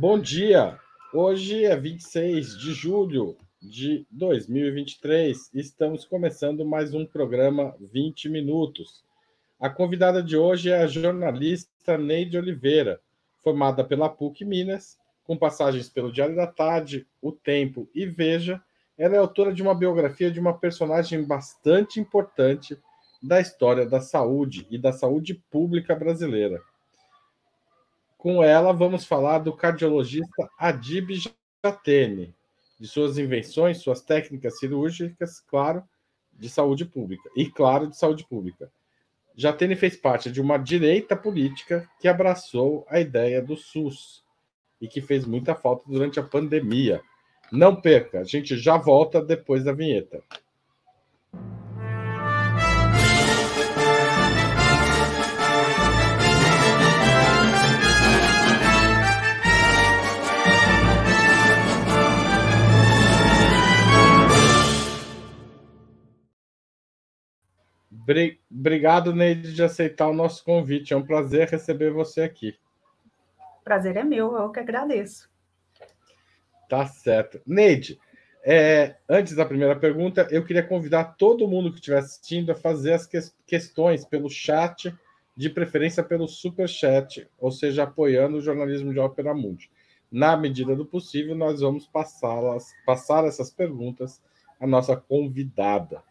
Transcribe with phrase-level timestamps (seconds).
[0.00, 0.78] Bom dia!
[1.12, 9.02] Hoje é 26 de julho de 2023 e estamos começando mais um programa 20 Minutos.
[9.58, 13.00] A convidada de hoje é a jornalista Neide Oliveira,
[13.42, 18.62] formada pela PUC Minas, com passagens pelo Diário da Tarde, O Tempo e Veja.
[18.96, 22.78] Ela é autora de uma biografia de uma personagem bastante importante
[23.20, 26.62] da história da saúde e da saúde pública brasileira.
[28.18, 31.10] Com ela, vamos falar do cardiologista Adib
[31.64, 32.34] Jatene,
[32.78, 35.84] de suas invenções, suas técnicas cirúrgicas, claro,
[36.32, 38.68] de saúde pública, e claro, de saúde pública.
[39.36, 44.24] Jatene fez parte de uma direita política que abraçou a ideia do SUS
[44.80, 47.00] e que fez muita falta durante a pandemia.
[47.52, 50.24] Não perca, a gente já volta depois da vinheta.
[68.50, 70.94] Obrigado, Neide, de aceitar o nosso convite.
[70.94, 72.56] É um prazer receber você aqui.
[73.62, 75.30] Prazer é meu, eu que agradeço.
[76.68, 77.40] Tá certo.
[77.46, 77.98] Neide,
[78.42, 82.94] é, antes da primeira pergunta, eu queria convidar todo mundo que estiver assistindo a fazer
[82.94, 84.94] as que questões pelo chat,
[85.36, 89.70] de preferência pelo super chat, ou seja, apoiando o jornalismo de Ópera Mundi.
[90.10, 94.20] Na medida do possível, nós vamos passá-las, passar essas perguntas
[94.58, 96.02] à nossa convidada.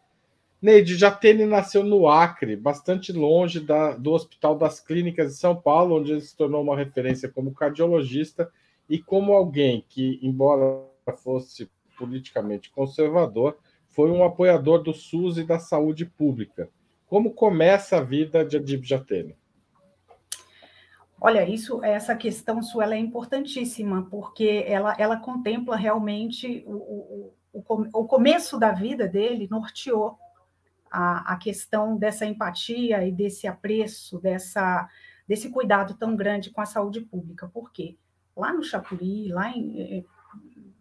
[0.60, 5.96] Neide, Jatene nasceu no Acre, bastante longe da, do Hospital das Clínicas de São Paulo,
[5.96, 8.50] onde ele se tornou uma referência como cardiologista
[8.88, 10.82] e como alguém que, embora
[11.22, 13.56] fosse politicamente conservador,
[13.88, 16.68] foi um apoiador do SUS e da saúde pública.
[17.06, 19.36] Como começa a vida de Adib Jatene?
[21.20, 27.34] Olha, isso, essa questão sua ela é importantíssima, porque ela, ela contempla realmente o, o,
[27.52, 30.16] o, o começo da vida dele, norteou
[30.90, 34.88] a, a questão dessa empatia e desse apreço, dessa,
[35.26, 37.48] desse cuidado tão grande com a saúde pública.
[37.48, 37.96] Por quê?
[38.36, 40.04] Lá no Chapuri, lá em, eh,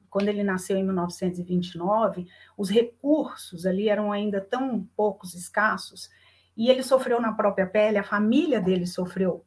[0.10, 6.10] quando ele nasceu em 1929, os recursos ali eram ainda tão poucos, escassos,
[6.56, 9.46] e ele sofreu na própria pele, a família dele sofreu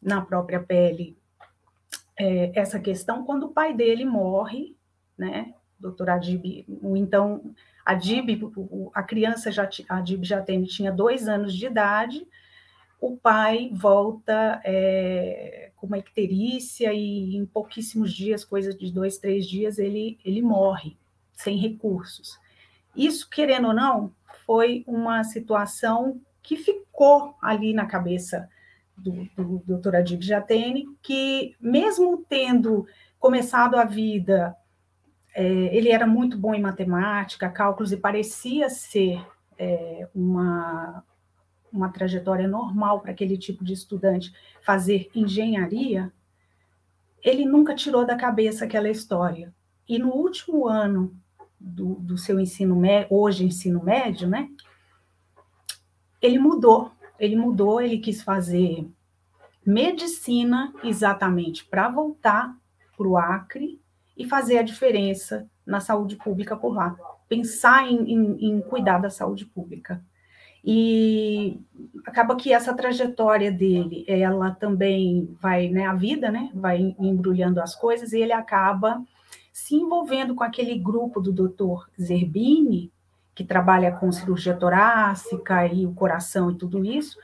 [0.00, 1.16] na própria pele
[2.18, 4.76] é, essa questão quando o pai dele morre,
[5.16, 5.54] né?
[5.78, 7.54] Doutor Adib, o então
[7.90, 8.40] a Dib,
[8.94, 12.24] a criança já, a Dib já tem, tinha dois anos de idade,
[13.00, 19.44] o pai volta é, com uma icterícia e em pouquíssimos dias, coisa de dois, três
[19.44, 20.96] dias, ele, ele morre,
[21.32, 22.38] sem recursos.
[22.94, 24.14] Isso, querendo ou não,
[24.46, 28.48] foi uma situação que ficou ali na cabeça
[28.96, 29.96] do, do, do Dr.
[29.96, 32.86] Adib Jatene, que mesmo tendo
[33.18, 34.54] começado a vida
[35.34, 35.44] é,
[35.76, 39.24] ele era muito bom em matemática, cálculos, e parecia ser
[39.58, 41.04] é, uma,
[41.72, 44.32] uma trajetória normal para aquele tipo de estudante
[44.62, 46.12] fazer engenharia,
[47.22, 49.54] ele nunca tirou da cabeça aquela história.
[49.88, 51.14] E no último ano
[51.58, 54.48] do, do seu ensino médio, hoje ensino médio, né?
[56.22, 58.88] Ele mudou, ele mudou, ele quis fazer
[59.64, 62.56] medicina exatamente para voltar
[62.96, 63.80] para o Acre
[64.20, 66.94] e fazer a diferença na saúde pública por lá.
[67.26, 70.04] Pensar em, em, em cuidar da saúde pública.
[70.62, 71.58] E
[72.04, 77.74] acaba que essa trajetória dele, ela também vai, né, a vida, né, vai embrulhando as
[77.74, 79.02] coisas e ele acaba
[79.54, 82.92] se envolvendo com aquele grupo do doutor Zerbini,
[83.34, 87.18] que trabalha com cirurgia torácica e o coração e tudo isso,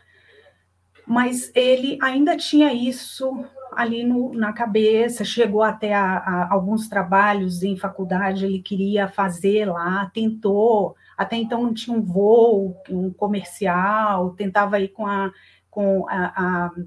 [1.07, 7.63] mas ele ainda tinha isso ali no, na cabeça, chegou até a, a, alguns trabalhos
[7.63, 14.31] em faculdade, ele queria fazer lá, tentou, até então não tinha um voo, um comercial,
[14.31, 15.31] tentava ir com a,
[15.71, 16.33] com a,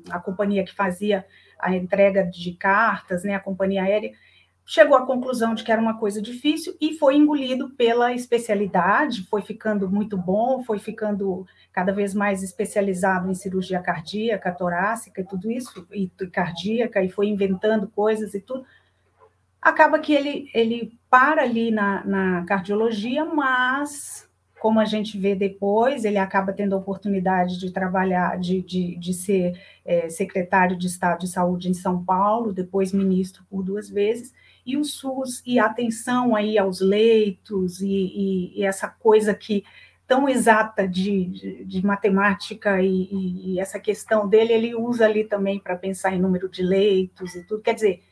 [0.09, 1.25] a, a companhia que fazia
[1.60, 4.12] a entrega de cartas, né, a companhia aérea,
[4.69, 9.42] chegou à conclusão de que era uma coisa difícil e foi engolido pela especialidade, foi
[9.42, 11.44] ficando muito bom, foi ficando
[11.74, 17.30] cada vez mais especializado em cirurgia cardíaca, torácica e tudo isso, e cardíaca, e foi
[17.30, 18.63] inventando coisas e tudo.
[19.60, 24.30] Acaba que ele, ele para ali na, na cardiologia, mas,
[24.62, 29.13] como a gente vê depois, ele acaba tendo a oportunidade de trabalhar, de, de, de
[29.15, 34.31] ser é, secretário de Estado de Saúde em São Paulo, depois ministro por duas vezes,
[34.71, 39.63] e o SUS e atenção aí aos leitos e, e, e essa coisa que
[40.07, 45.60] tão exata de, de, de matemática e, e, essa questão dele, ele usa ali também
[45.60, 47.62] para pensar em número de leitos e tudo.
[47.62, 48.04] Quer dizer,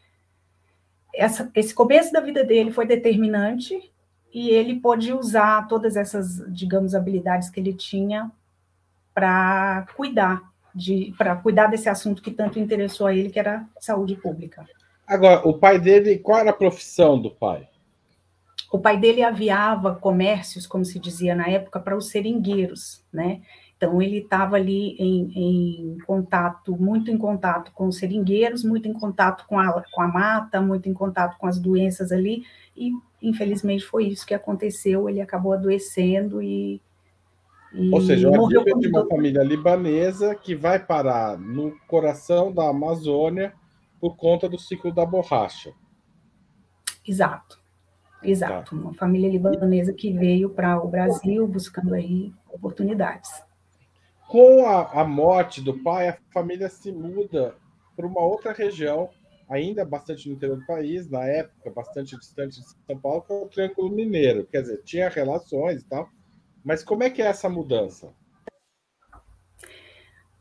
[1.13, 3.92] essa, esse começo da vida dele foi determinante
[4.31, 8.31] e ele pôde usar todas essas, digamos, habilidades que ele tinha
[9.13, 10.44] para cuidar
[10.75, 14.63] de para cuidar desse assunto que tanto interessou a ele, que era saúde pública.
[15.07, 17.68] Agora, o pai dele, qual era a profissão do pai?
[18.69, 23.42] O pai dele aviava comércios, como se dizia na época, para os seringueiros, né?
[23.77, 28.94] Então ele estava ali em, em, contato, muito em contato com os seringueiros, muito em
[28.94, 32.44] contato com a, com a mata, muito em contato com as doenças ali,
[32.75, 35.07] e infelizmente foi isso que aconteceu.
[35.07, 36.81] Ele acabou adoecendo e
[37.74, 42.69] e Ou seja, uma Bíblia de uma família libanesa que vai parar no coração da
[42.69, 43.53] Amazônia
[44.00, 45.74] por conta do ciclo da borracha.
[47.06, 47.60] Exato,
[48.22, 48.76] exato.
[48.76, 48.82] Tá.
[48.82, 53.30] Uma família libanesa que veio para o Brasil buscando aí oportunidades.
[54.28, 57.56] Com a, a morte do pai, a família se muda
[57.96, 59.10] para uma outra região,
[59.50, 63.36] ainda bastante no interior do país, na época bastante distante de São Paulo, que é
[63.36, 64.46] o Triângulo Mineiro.
[64.46, 66.10] Quer dizer, tinha relações e tal,
[66.64, 68.14] mas como é que é essa mudança?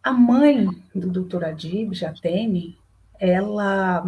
[0.02, 2.78] A mãe do doutor Adib, Jatene,
[3.18, 4.04] ela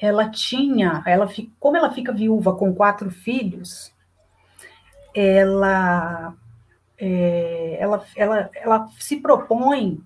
[0.00, 3.92] ela tinha, ela como ela fica viúva com quatro filhos,
[5.14, 6.36] ela
[6.98, 10.00] é, ela, ela, ela se propõe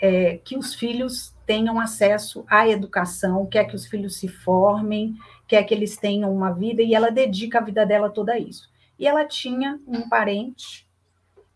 [0.00, 5.14] é, que os filhos tenham acesso à educação, quer que os filhos se formem,
[5.46, 8.70] quer que eles tenham uma vida, e ela dedica a vida dela toda a isso.
[8.98, 10.86] E ela tinha um parente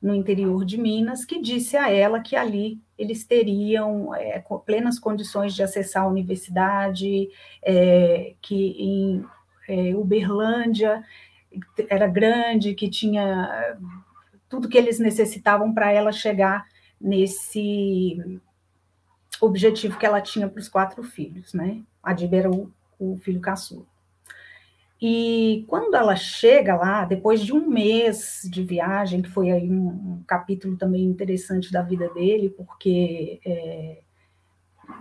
[0.06, 5.52] no interior de Minas que disse a ela que ali eles teriam é, plenas condições
[5.52, 7.28] de acessar a universidade,
[7.60, 9.24] é, que em
[9.68, 11.02] é, Uberlândia
[11.90, 13.76] era grande, que tinha
[14.48, 16.64] tudo que eles necessitavam para ela chegar
[17.00, 18.40] nesse
[19.40, 21.82] objetivo que ela tinha para os quatro filhos, né?
[22.00, 23.84] A Dib era o, o filho caçula.
[25.00, 29.88] E quando ela chega lá, depois de um mês de viagem, que foi aí um,
[29.88, 33.98] um capítulo também interessante da vida dele, porque é,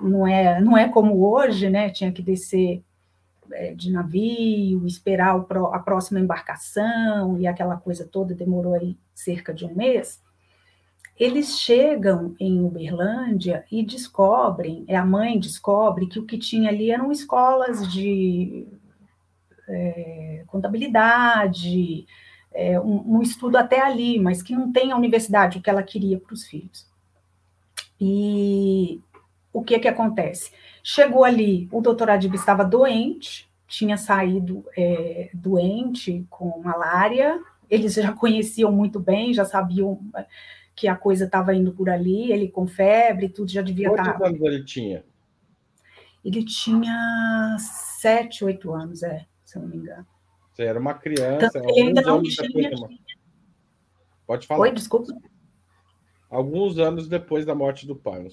[0.01, 1.89] não, é, não é como hoje, né?
[1.89, 2.83] Tinha que descer
[3.51, 9.53] é, de navio, esperar o, a próxima embarcação e aquela coisa toda, demorou aí cerca
[9.53, 10.21] de um mês.
[11.17, 16.91] Eles chegam em Uberlândia e descobrem, é a mãe descobre que o que tinha ali
[16.91, 18.67] eram escolas de
[19.67, 22.05] é, contabilidade,
[22.53, 25.83] é, um, um, estudo até ali, mas que não tem a universidade, o que ela
[25.83, 26.87] queria para os filhos.
[27.99, 29.01] E
[29.51, 30.51] o que que acontece?
[30.83, 38.13] Chegou ali, o doutor Adib estava doente, tinha saído é, doente com malária, eles já
[38.13, 39.99] conheciam muito bem, já sabiam
[40.75, 44.03] que a coisa estava indo por ali, ele com febre, tudo já devia estar.
[44.03, 45.03] Quantos tá anos ele tinha?
[46.23, 49.25] Ele tinha sete, oito anos, é
[49.55, 50.05] se eu não me engano.
[50.53, 51.51] Você era uma criança.
[51.51, 52.69] Tanto ele ainda não tinha.
[54.27, 54.61] Pode falar.
[54.61, 55.13] Oi, desculpa.
[56.29, 58.27] Alguns anos depois da morte do pai,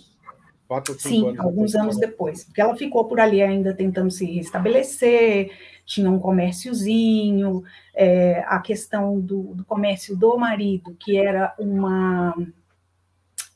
[0.66, 3.74] quatro ou cinco Sim, anos alguns depois anos depois, porque ela ficou por ali ainda
[3.74, 5.52] tentando se restabelecer,
[5.84, 7.62] tinha um comérciozinho,
[7.94, 12.34] é, a questão do, do, comércio do marido, que era uma.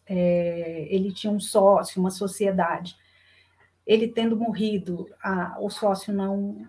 [0.09, 2.95] É, ele tinha um sócio, uma sociedade.
[3.87, 6.67] Ele tendo morrido, a, o sócio não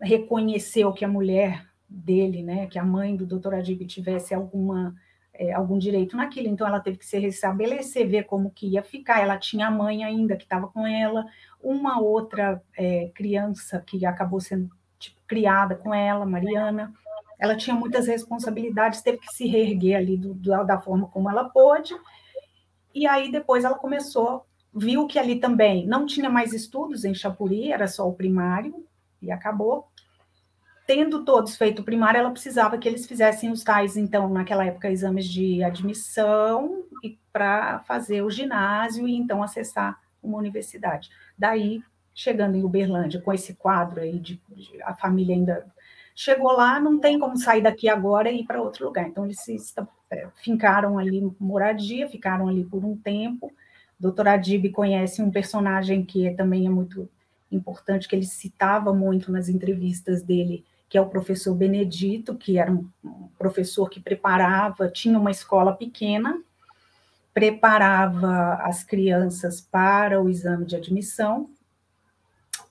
[0.00, 4.94] reconheceu que a mulher dele, né, que a mãe do doutor Adib tivesse alguma
[5.38, 9.20] é, algum direito naquilo, então ela teve que se restabelecer, ver como que ia ficar.
[9.20, 11.24] Ela tinha a mãe ainda que estava com ela,
[11.62, 16.92] uma outra é, criança que acabou sendo tipo, criada com ela, Mariana.
[17.38, 21.48] Ela tinha muitas responsabilidades, teve que se reerguer ali do, do, da forma como ela
[21.48, 21.94] pôde.
[22.92, 27.70] E aí depois ela começou, viu que ali também não tinha mais estudos em Chapuri,
[27.70, 28.84] era só o primário,
[29.20, 29.88] e acabou.
[30.86, 34.90] Tendo todos feito o primário, ela precisava que eles fizessem os tais, então, naquela época,
[34.90, 41.10] exames de admissão e para fazer o ginásio e então acessar uma universidade.
[41.36, 41.82] Daí,
[42.14, 45.66] chegando em Uberlândia, com esse quadro aí de, de a família ainda
[46.14, 49.06] chegou lá, não tem como sair daqui agora e ir para outro lugar.
[49.06, 49.56] Então, eles se
[50.10, 53.52] é, fincaram ali moradia, ficaram ali por um tempo.
[54.00, 57.08] Doutor Adib conhece um personagem que também é muito
[57.50, 62.70] importante que ele citava muito nas entrevistas dele, que é o professor Benedito, que era
[62.72, 62.88] um
[63.38, 66.40] professor que preparava, tinha uma escola pequena,
[67.32, 71.50] preparava as crianças para o exame de admissão,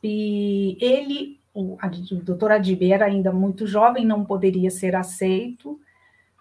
[0.03, 5.79] e ele, o, o doutor Adib, era ainda muito jovem, não poderia ser aceito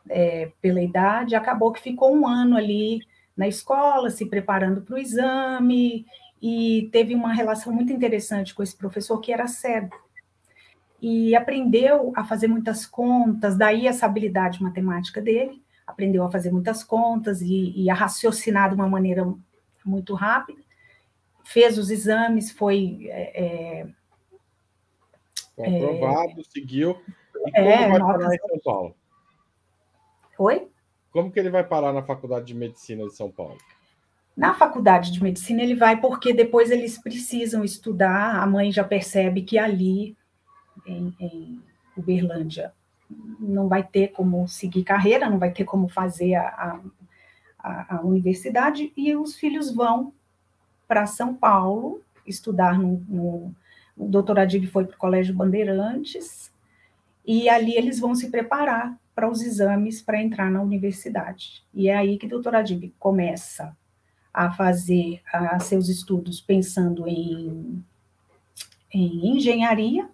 [0.09, 3.01] é, pela idade, acabou que ficou um ano ali
[3.37, 6.07] na escola, se preparando para o exame,
[6.41, 9.97] e teve uma relação muito interessante com esse professor que era cego.
[11.01, 16.83] E aprendeu a fazer muitas contas, daí essa habilidade matemática dele, aprendeu a fazer muitas
[16.83, 19.27] contas e, e a raciocinar de uma maneira
[19.85, 20.61] muito rápida,
[21.45, 23.07] fez os exames, foi.
[23.09, 23.87] É,
[25.59, 27.01] é aprovado, é, seguiu.
[27.47, 28.97] E como é, vai parar em São Paulo?
[30.39, 30.69] Oi?
[31.13, 33.57] Como que ele vai parar na Faculdade de Medicina de São Paulo?
[34.37, 39.43] Na faculdade de medicina ele vai porque depois eles precisam estudar, a mãe já percebe
[39.43, 40.15] que ali,
[40.87, 41.63] em, em
[41.97, 42.73] Uberlândia,
[43.41, 46.81] não vai ter como seguir carreira, não vai ter como fazer a,
[47.59, 50.13] a, a universidade, e os filhos vão
[50.87, 53.55] para São Paulo estudar no, no
[53.97, 56.53] o doutor Adib foi para o Colégio Bandeirantes,
[57.25, 61.65] e ali eles vão se preparar para os exames para entrar na universidade.
[61.73, 63.75] E é aí que o doutor Adib começa
[64.37, 67.83] a fazer a seus estudos pensando em,
[68.93, 70.07] em engenharia,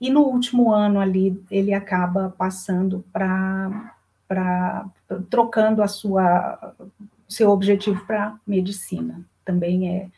[0.00, 3.94] e no último ano ali ele acaba passando para
[5.28, 6.74] trocando a sua
[7.28, 9.24] seu objetivo para medicina.
[9.44, 10.08] Também é,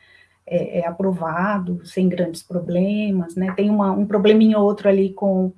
[0.47, 3.53] é, é, aprovado sem grandes problemas, né?
[3.57, 5.51] Tem uma, um probleminha ou outro ali com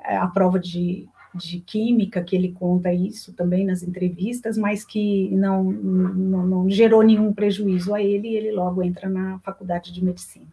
[0.00, 5.28] é, a prova de de química, que ele conta isso também nas entrevistas, mas que
[5.30, 10.04] não, não, não gerou nenhum prejuízo a ele e ele logo entra na faculdade de
[10.04, 10.46] medicina.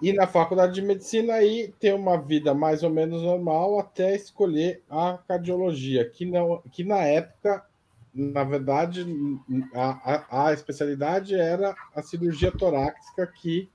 [0.00, 4.82] E na faculdade de medicina aí tem uma vida mais ou menos normal até escolher
[4.90, 7.64] a cardiologia, que, não, que na época,
[8.14, 9.06] na verdade,
[9.74, 9.88] a,
[10.34, 13.70] a, a especialidade era a cirurgia torácica que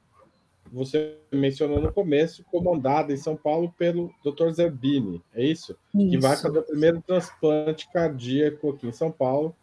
[0.72, 4.52] você mencionou no começo, comandada em São Paulo pelo Dr.
[4.52, 5.78] Zerbini, é isso?
[5.94, 6.10] isso?
[6.10, 9.56] Que vai fazer o primeiro transplante cardíaco aqui em São Paulo.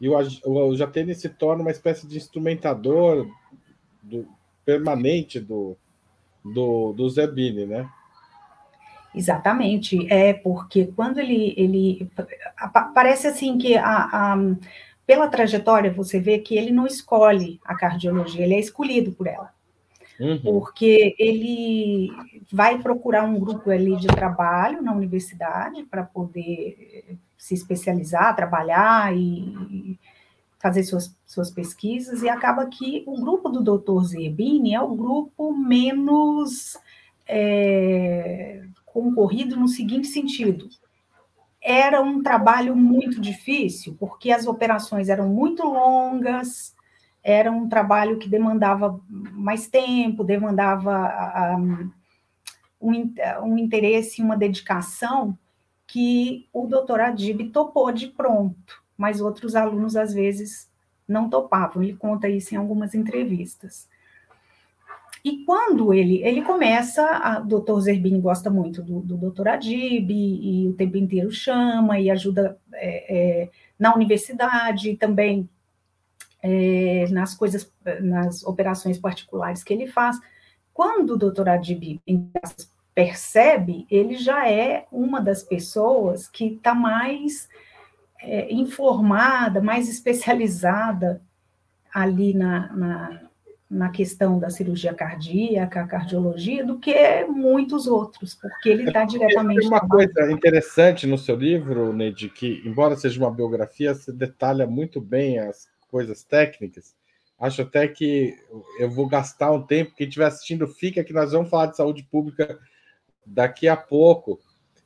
[0.00, 3.30] E o, o Jatene se torna uma espécie de instrumentador
[4.02, 4.26] do,
[4.64, 5.76] permanente do,
[6.44, 7.88] do, do Zerbini, né?
[9.14, 12.10] Exatamente, é porque quando ele, ele
[12.94, 14.36] parece assim que a, a,
[15.06, 19.55] pela trajetória você vê que ele não escolhe a cardiologia, ele é escolhido por ela
[20.20, 20.40] uhum.
[20.42, 22.10] porque ele
[22.52, 29.98] vai procurar um grupo ali de trabalho na universidade para poder se especializar, trabalhar e
[30.58, 34.04] fazer suas, suas pesquisas, e acaba que o grupo do Dr.
[34.04, 36.76] Zerbini é o grupo menos
[37.26, 40.68] é, concorrido no seguinte sentido.
[41.60, 46.75] Era um trabalho muito difícil, porque as operações eram muito longas,
[47.28, 51.58] era um trabalho que demandava mais tempo, demandava
[52.80, 53.02] um,
[53.42, 55.36] um interesse, uma dedicação
[55.88, 60.70] que o doutor Adib topou de pronto, mas outros alunos às vezes
[61.06, 61.82] não topavam.
[61.82, 63.88] Ele conta isso em algumas entrevistas.
[65.24, 70.62] E quando ele, ele começa, o doutor Zerbini gosta muito do, do doutor Adib, e,
[70.62, 75.48] e, o tempo inteiro chama e ajuda é, é, na universidade, também
[76.48, 77.68] é, nas coisas,
[78.00, 80.16] nas operações particulares que ele faz.
[80.72, 82.00] Quando o doutor Adib
[82.94, 87.48] percebe, ele já é uma das pessoas que está mais
[88.22, 91.20] é, informada, mais especializada
[91.92, 93.20] ali na, na,
[93.68, 99.60] na, questão da cirurgia cardíaca, cardiologia, do que muitos outros, porque ele está diretamente.
[99.60, 104.66] Tem uma coisa interessante no seu livro, Neide, que, embora seja uma biografia, você detalha
[104.66, 106.94] muito bem as coisas técnicas,
[107.38, 108.34] acho até que
[108.78, 109.94] eu vou gastar um tempo.
[109.94, 112.58] Quem estiver assistindo, fica que nós vamos falar de saúde pública
[113.24, 114.40] daqui a pouco.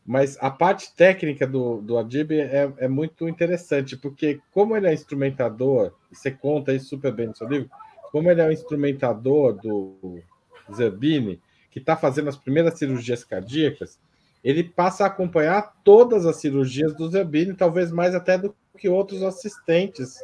[0.05, 4.95] Mas a parte técnica do, do Adib é, é muito interessante, porque como ele é
[4.95, 7.71] instrumentador, você conta isso super bem no seu livro,
[8.11, 10.21] como ele é o instrumentador do
[10.75, 11.41] Zerbini,
[11.71, 14.01] que está fazendo as primeiras cirurgias cardíacas,
[14.43, 19.23] ele passa a acompanhar todas as cirurgias do Zerbini, talvez mais até do que outros
[19.23, 20.19] assistentes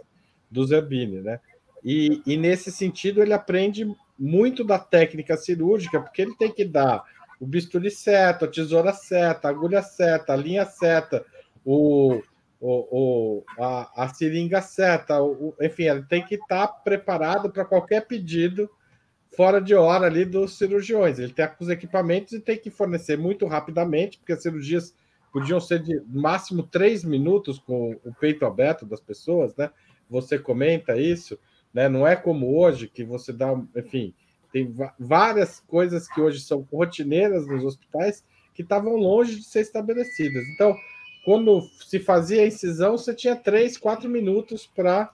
[0.51, 1.41] do Zerbini, né?
[1.85, 3.87] E, e nesse sentido ele aprende
[4.19, 7.05] muito da técnica cirúrgica, porque ele tem que dar
[7.41, 11.25] o bisturi certo, a tesoura certa, a agulha certa, a linha certa,
[11.65, 12.23] o,
[12.61, 18.07] o, o a, a, seringa certa, o, enfim, ele tem que estar preparado para qualquer
[18.07, 18.71] pedido
[19.37, 21.19] fora de hora ali dos cirurgiões.
[21.19, 24.95] Ele tem os equipamentos e tem que fornecer muito rapidamente, porque as cirurgias
[25.31, 29.71] podiam ser de máximo três minutos com o peito aberto das pessoas, né?
[30.09, 31.39] Você comenta isso,
[31.73, 31.89] né?
[31.89, 34.15] Não é como hoje que você dá, enfim,
[34.53, 40.43] tem várias coisas que hoje são rotineiras nos hospitais que estavam longe de ser estabelecidas.
[40.55, 40.75] Então,
[41.25, 45.13] quando se fazia a incisão, você tinha três, quatro minutos para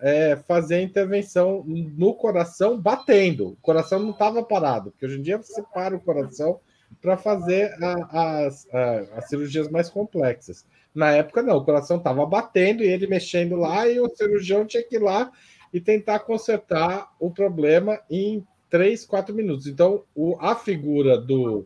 [0.00, 3.48] é, fazer a intervenção no coração batendo.
[3.48, 6.60] O coração não estava parado, porque hoje em dia você para o coração
[7.02, 10.64] para fazer as cirurgias mais complexas.
[10.98, 14.82] Na época, não, o coração estava batendo e ele mexendo lá, e o cirurgião tinha
[14.82, 15.30] que ir lá
[15.72, 19.68] e tentar consertar o problema em três, quatro minutos.
[19.68, 21.64] Então, o, a figura do,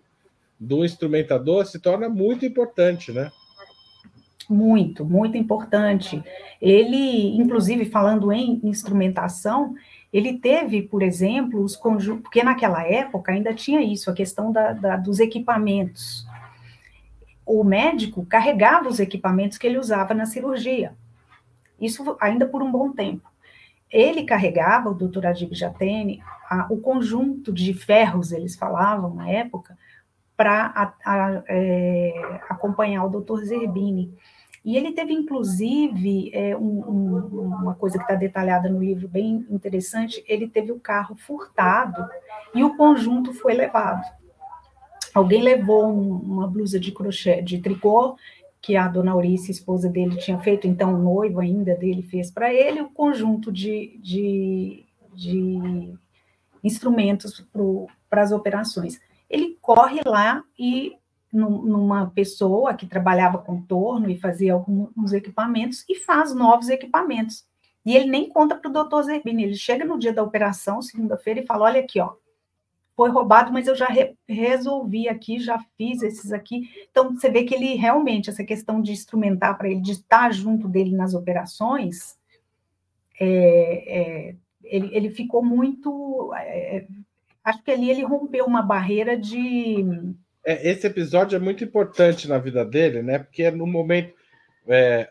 [0.60, 3.32] do instrumentador se torna muito importante, né?
[4.50, 6.22] Muito, muito importante.
[6.60, 9.74] Ele, inclusive, falando em instrumentação,
[10.12, 14.74] ele teve, por exemplo, os conjuntos, porque naquela época ainda tinha isso, a questão da,
[14.74, 16.30] da, dos equipamentos.
[17.54, 20.94] O médico carregava os equipamentos que ele usava na cirurgia.
[21.78, 23.28] Isso ainda por um bom tempo.
[23.90, 26.22] Ele carregava, o doutor Adib Jatene,
[26.70, 29.76] o conjunto de ferros, eles falavam na época,
[30.34, 30.94] para
[31.46, 34.14] é, acompanhar o doutor Zerbini.
[34.64, 39.46] E ele teve, inclusive, é, um, um, uma coisa que está detalhada no livro, bem
[39.50, 42.08] interessante: ele teve o carro furtado
[42.54, 44.21] e o conjunto foi levado.
[45.14, 48.16] Alguém levou um, uma blusa de crochê, de tricô,
[48.60, 52.52] que a dona Aurice, esposa dele, tinha feito, então o noivo ainda dele fez para
[52.54, 55.92] ele, o um conjunto de, de, de
[56.62, 57.44] instrumentos
[58.08, 59.00] para as operações.
[59.28, 60.96] Ele corre lá e
[61.32, 67.46] numa pessoa que trabalhava com torno e fazia alguns equipamentos e faz novos equipamentos.
[67.84, 71.40] E ele nem conta para o doutor Zerbini, ele chega no dia da operação, segunda-feira,
[71.40, 72.12] e fala: olha aqui, ó,
[72.96, 76.68] foi roubado, mas eu já re resolvi aqui, já fiz esses aqui.
[76.90, 80.68] Então, você vê que ele realmente, essa questão de instrumentar para ele, de estar junto
[80.68, 82.18] dele nas operações,
[83.20, 86.32] é, é, ele, ele ficou muito.
[86.36, 86.86] É,
[87.44, 92.38] acho que ali ele rompeu uma barreira de é, esse episódio é muito importante na
[92.38, 93.18] vida dele, né?
[93.20, 94.12] Porque no momento
[94.66, 95.08] é,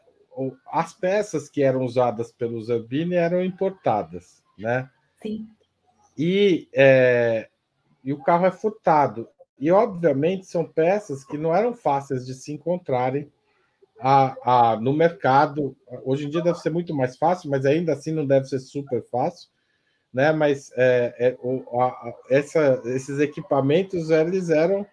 [0.72, 4.90] as peças que eram usadas pelo Zerbini eram importadas, né?
[5.22, 5.48] Sim.
[6.18, 7.50] E, é,
[8.04, 9.28] e o carro é furtado.
[9.60, 13.32] E, obviamente, são peças que não eram fáceis de se encontrarem
[14.00, 15.76] a, a, no mercado.
[16.04, 19.04] Hoje em dia deve ser muito mais fácil, mas ainda assim não deve ser super
[19.04, 19.50] fácil.
[20.12, 20.32] Né?
[20.32, 24.86] Mas é, é, o, a, essa, esses equipamentos eles eram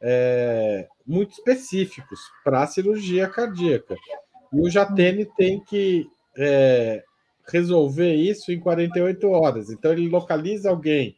[0.00, 3.94] é, muito específicos para a cirurgia cardíaca.
[4.52, 7.04] E o Jatene tem que é,
[7.46, 9.70] resolver isso em 48 horas.
[9.70, 11.16] Então, ele localiza alguém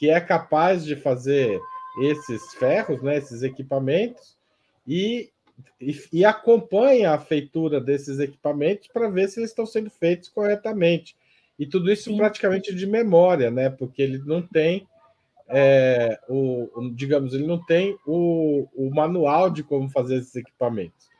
[0.00, 1.60] que é capaz de fazer
[2.00, 4.34] esses ferros, né, esses equipamentos,
[4.88, 5.28] e,
[5.78, 11.14] e, e acompanha a feitura desses equipamentos para ver se eles estão sendo feitos corretamente.
[11.58, 12.16] E tudo isso Sim.
[12.16, 13.68] praticamente de memória, né?
[13.68, 14.88] Porque ele não tem
[15.46, 21.10] é, o, digamos, ele não tem o, o manual de como fazer esses equipamentos.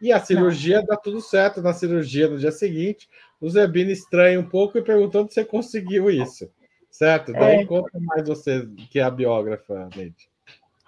[0.00, 0.86] E a cirurgia não.
[0.86, 1.60] dá tudo certo.
[1.60, 6.08] Na cirurgia, no dia seguinte, o Zebini estranha um pouco e perguntando se você conseguiu
[6.08, 6.50] isso.
[6.92, 7.32] Certo?
[7.32, 7.64] Daí é.
[7.64, 10.30] conta mais você, que é a biógrafa, Neide.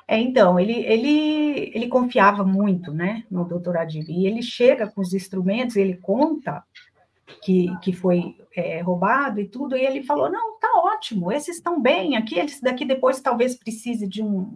[0.07, 4.07] É, então, ele, ele, ele confiava muito né, no doutor Adib.
[4.11, 6.63] E ele chega com os instrumentos, ele conta
[7.43, 11.81] que, que foi é, roubado e tudo, e ele falou: não, tá ótimo, esses estão
[11.81, 14.55] bem aqui, esse daqui depois talvez precise de um,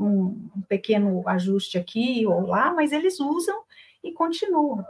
[0.00, 3.60] um, um pequeno ajuste aqui ou lá, mas eles usam
[4.02, 4.82] e continuam.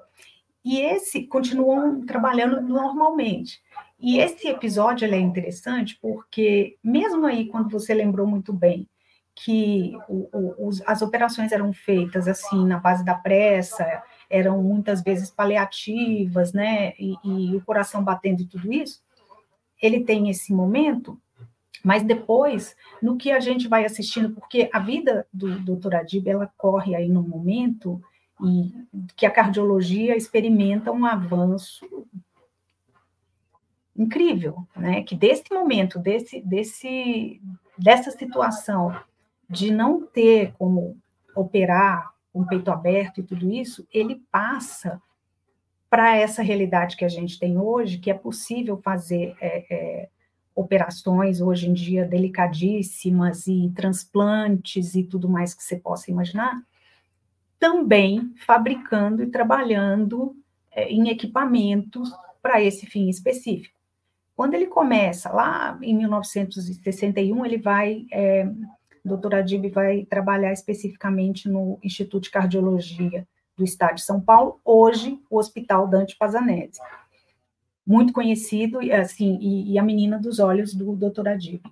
[0.64, 3.60] E esse continuam trabalhando normalmente.
[3.98, 8.88] E esse episódio é interessante porque, mesmo aí, quando você lembrou muito bem
[9.34, 15.02] que o, o, os, as operações eram feitas assim, na base da pressa, eram muitas
[15.02, 19.02] vezes paliativas, né, e, e o coração batendo e tudo isso,
[19.80, 21.20] ele tem esse momento,
[21.84, 26.50] mas depois, no que a gente vai assistindo, porque a vida do doutor Adib, ela
[26.56, 28.00] corre aí no momento
[28.42, 28.72] e
[29.14, 31.86] que a cardiologia experimenta um avanço
[33.98, 35.02] incrível, né?
[35.02, 37.40] Que desse momento, desse, desse,
[37.78, 38.98] dessa situação
[39.48, 40.96] de não ter como
[41.34, 45.00] operar com o peito aberto e tudo isso, ele passa
[45.88, 50.08] para essa realidade que a gente tem hoje, que é possível fazer é, é,
[50.54, 56.60] operações hoje em dia delicadíssimas e transplantes e tudo mais que você possa imaginar,
[57.58, 60.36] também fabricando e trabalhando
[60.70, 62.10] é, em equipamentos
[62.42, 63.75] para esse fim específico.
[64.36, 68.46] Quando ele começa, lá em 1961, ele vai é,
[69.06, 74.60] o doutor Adib vai trabalhar especificamente no Instituto de Cardiologia do Estado de São Paulo,
[74.64, 76.80] hoje o Hospital Dante Pazanese.
[77.86, 81.62] Muito conhecido, assim, e, e a menina dos olhos do doutor Adib.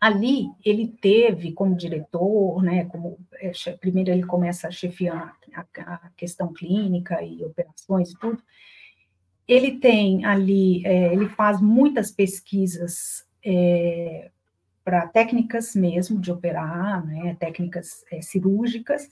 [0.00, 6.10] Ali, ele teve como diretor, né, como, é, primeiro ele começa a chefiar a, a
[6.16, 8.42] questão clínica e operações e tudo,
[9.46, 14.30] ele tem ali, é, ele faz muitas pesquisas é,
[14.84, 19.08] para técnicas mesmo de operar, né, técnicas é, cirúrgicas,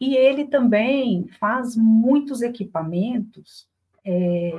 [0.00, 3.68] e ele também faz muitos equipamentos
[4.04, 4.52] é,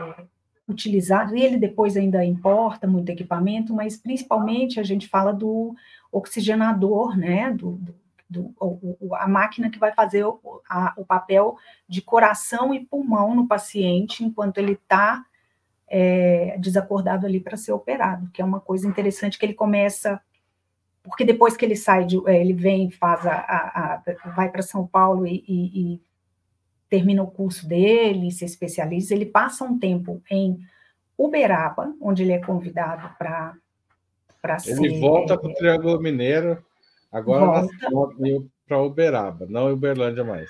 [0.67, 5.75] utilizados, e ele depois ainda importa muito equipamento, mas principalmente a gente fala do
[6.11, 7.95] oxigenador, né, do, do,
[8.29, 10.39] do o, a máquina que vai fazer o,
[10.69, 15.25] a, o papel de coração e pulmão no paciente enquanto ele está
[15.87, 20.21] é, desacordado ali para ser operado, que é uma coisa interessante que ele começa
[21.01, 24.61] porque depois que ele sai, de, é, ele vem, faz a, a, a vai para
[24.61, 26.01] São Paulo e, e, e,
[26.89, 30.59] termina o curso dele, se especializa, ele passa um tempo em
[31.17, 33.55] Uberaba, onde ele é convidado para
[34.41, 34.71] para ser.
[34.71, 36.63] Ele volta para o Triângulo Mineiro,
[37.11, 37.67] agora
[38.67, 40.49] para Uberaba, não Uberlândia mais.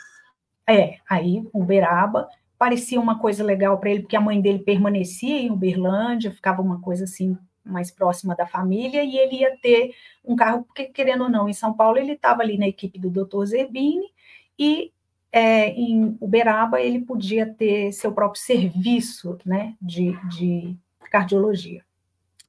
[0.67, 5.49] É, aí Uberaba parecia uma coisa legal para ele, porque a mãe dele permanecia em
[5.49, 9.93] Uberlândia, ficava uma coisa assim mais próxima da família, e ele ia ter
[10.25, 13.09] um carro, porque querendo ou não, em São Paulo ele estava ali na equipe do
[13.09, 13.45] Dr.
[13.45, 14.11] Zerbini,
[14.57, 14.91] e
[15.31, 20.75] é, em Uberaba ele podia ter seu próprio serviço né, de, de
[21.09, 21.83] cardiologia.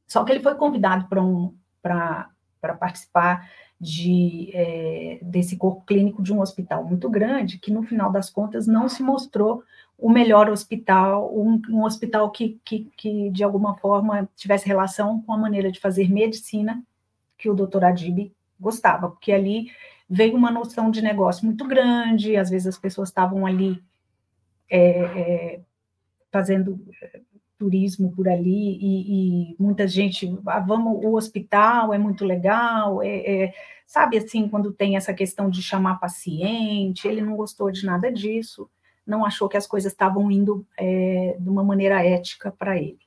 [0.06, 1.54] Só que ele foi convidado para um,
[2.80, 3.48] participar
[3.80, 8.66] de, é, desse corpo clínico de um hospital muito grande, que no final das contas
[8.66, 9.64] não se mostrou
[9.96, 15.32] o melhor hospital, um, um hospital que, que, que, de alguma forma tivesse relação com
[15.32, 16.82] a maneira de fazer medicina
[17.38, 19.70] que o doutor Adib gostava, porque ali
[20.08, 23.82] veio uma noção de negócio muito grande, às vezes as pessoas estavam ali
[24.68, 25.60] é, é,
[26.30, 26.78] fazendo
[27.60, 33.08] turismo por ali e, e, muita gente, ah, vamos, o hospital é muito legal, é,
[33.08, 33.54] é,
[33.86, 38.70] sabe assim, quando tem essa questão de chamar paciente, ele não gostou de nada disso,
[39.06, 42.98] não achou que as coisas estavam indo é, de uma maneira ética para ele.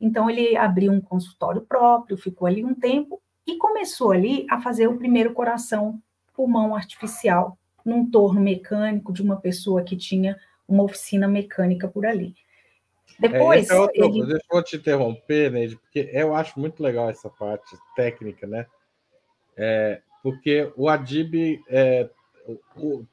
[0.00, 4.88] Então, ele abriu um consultório próprio, ficou ali um tempo e começou ali a fazer
[4.88, 6.02] o primeiro coração
[6.34, 10.36] pulmão artificial, num torno mecânico de uma pessoa que tinha
[10.66, 12.34] uma oficina mecânica por ali.
[13.18, 13.70] Depois.
[13.70, 14.26] É, é outro, ele...
[14.26, 18.66] Deixa eu te interromper, Neide, porque eu acho muito legal essa parte técnica, né?
[19.56, 22.08] É, porque o Adib é,
[22.76, 23.04] o,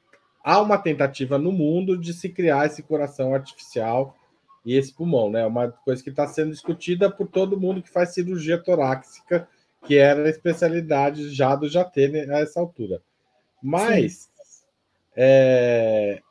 [0.42, 4.16] há uma tentativa no mundo de se criar esse coração artificial
[4.64, 5.44] e esse pulmão, né?
[5.46, 9.48] Uma coisa que está sendo discutida por todo mundo que faz cirurgia torácica,
[9.84, 13.02] que era a especialidade já do Jatene a essa altura.
[13.62, 14.30] Mas
[15.16, 16.22] é,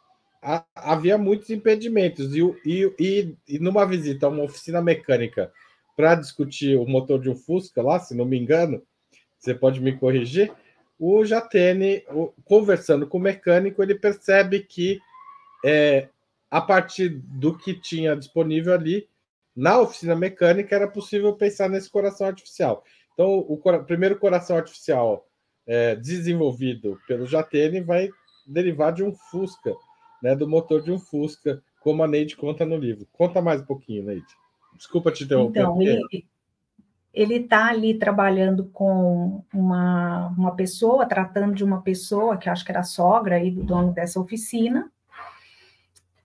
[0.41, 5.51] a, havia muitos impedimentos, e, e, e, e numa visita a uma oficina mecânica
[5.95, 8.81] para discutir o motor de um Fusca lá, se não me engano,
[9.37, 10.51] você pode me corrigir
[10.99, 12.03] o Jatene,
[12.43, 14.99] conversando com o mecânico, ele percebe que
[15.63, 16.09] é,
[16.51, 19.07] a partir do que tinha disponível ali,
[19.55, 22.83] na oficina mecânica, era possível pensar nesse coração artificial.
[23.13, 25.25] Então, o primeiro coração artificial
[25.65, 28.09] é, desenvolvido pelo Jatene vai
[28.45, 29.73] derivar de um Fusca,
[30.21, 33.07] né, do motor de um Fusca, como a Neide conta no livro.
[33.11, 34.25] Conta mais um pouquinho, Neide.
[34.75, 35.59] Desculpa te interromper.
[35.59, 35.77] Então,
[37.11, 42.71] ele, está ali trabalhando com uma, uma pessoa, tratando de uma pessoa, que acho que
[42.71, 44.91] era sogra aí do dono dessa oficina,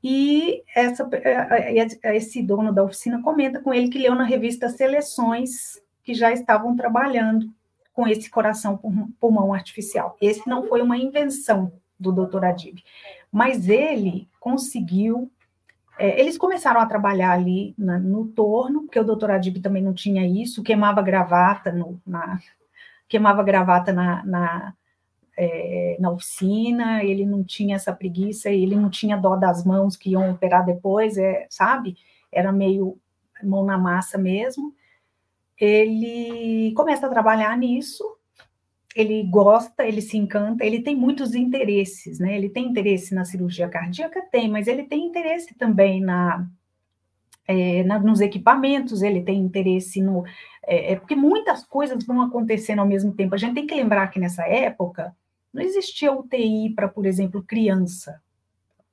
[0.07, 4.25] e essa, é, é, é, esse dono da oficina comenta com ele que leu na
[4.25, 7.51] revista Seleções que já estavam trabalhando
[7.95, 8.79] com esse coração
[9.19, 10.15] pulmão artificial.
[10.21, 12.45] Esse não foi uma invenção do Dr.
[12.45, 12.85] Adib,
[13.35, 15.29] mas ele conseguiu
[15.99, 19.93] é, eles começaram a trabalhar ali na, no torno, porque o doutor Adib também não
[19.93, 22.39] tinha isso, queimava gravata no, na,
[23.09, 24.75] queimava gravata na, na,
[25.37, 30.11] é, na, oficina, ele não tinha essa preguiça, ele não tinha dó das mãos que
[30.11, 31.97] iam operar depois, é, sabe?
[32.31, 32.99] Era meio
[33.43, 34.75] mão na massa mesmo.
[35.57, 38.05] Ele começa a trabalhar nisso,
[38.95, 42.37] ele gosta, ele se encanta, ele tem muitos interesses, né?
[42.37, 44.23] Ele tem interesse na cirurgia cardíaca?
[44.31, 46.49] Tem, mas ele tem interesse também na,
[47.47, 50.25] é, na nos equipamentos, ele tem interesse no.
[50.65, 53.35] É, é, porque muitas coisas vão acontecendo ao mesmo tempo.
[53.35, 55.15] A gente tem que lembrar que nessa época
[55.53, 58.21] não existia UTI para, por exemplo, criança.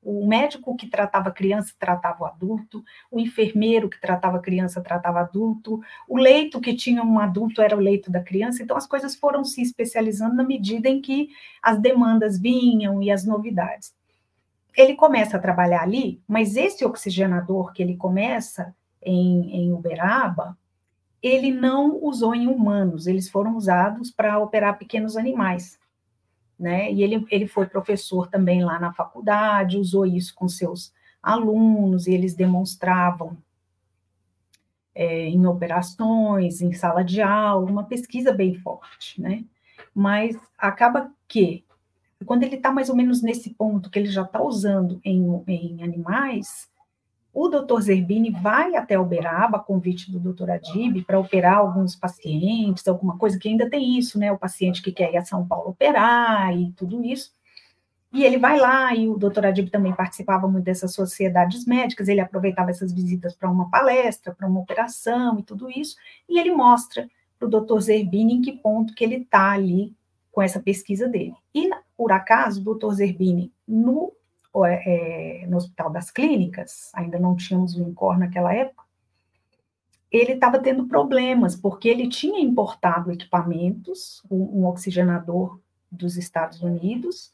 [0.03, 5.79] O médico que tratava criança tratava o adulto, o enfermeiro que tratava criança tratava adulto,
[6.07, 8.63] o leito que tinha um adulto era o leito da criança.
[8.63, 11.29] Então, as coisas foram se especializando na medida em que
[11.61, 13.93] as demandas vinham e as novidades.
[14.75, 20.57] Ele começa a trabalhar ali, mas esse oxigenador que ele começa em, em Uberaba,
[21.21, 25.79] ele não usou em humanos, eles foram usados para operar pequenos animais
[26.61, 26.91] né?
[26.91, 32.13] E ele, ele foi professor também lá na faculdade, usou isso com seus alunos, e
[32.13, 33.35] eles demonstravam
[34.93, 39.43] é, em operações, em sala de aula, uma pesquisa bem forte, né?
[39.93, 41.65] Mas acaba que,
[42.25, 45.83] quando ele está mais ou menos nesse ponto que ele já está usando em, em
[45.83, 46.70] animais,
[47.33, 53.17] o doutor Zerbini vai até Uberaba, convite do doutor Adib, para operar alguns pacientes, alguma
[53.17, 54.31] coisa que ainda tem isso, né?
[54.31, 57.31] O paciente que quer ir a São Paulo operar e tudo isso.
[58.13, 62.19] E ele vai lá, e o doutor Adib também participava muito dessas sociedades médicas, ele
[62.19, 65.95] aproveitava essas visitas para uma palestra, para uma operação e tudo isso,
[66.27, 69.95] e ele mostra para o doutor Zerbini em que ponto que ele está ali
[70.29, 71.33] com essa pesquisa dele.
[71.55, 74.11] E, por acaso, o doutor Zerbini, no,
[74.65, 78.83] é, no Hospital das Clínicas, ainda não tínhamos o INCOR naquela época,
[80.11, 85.59] ele estava tendo problemas, porque ele tinha importado equipamentos, um, um oxigenador
[85.89, 87.33] dos Estados Unidos,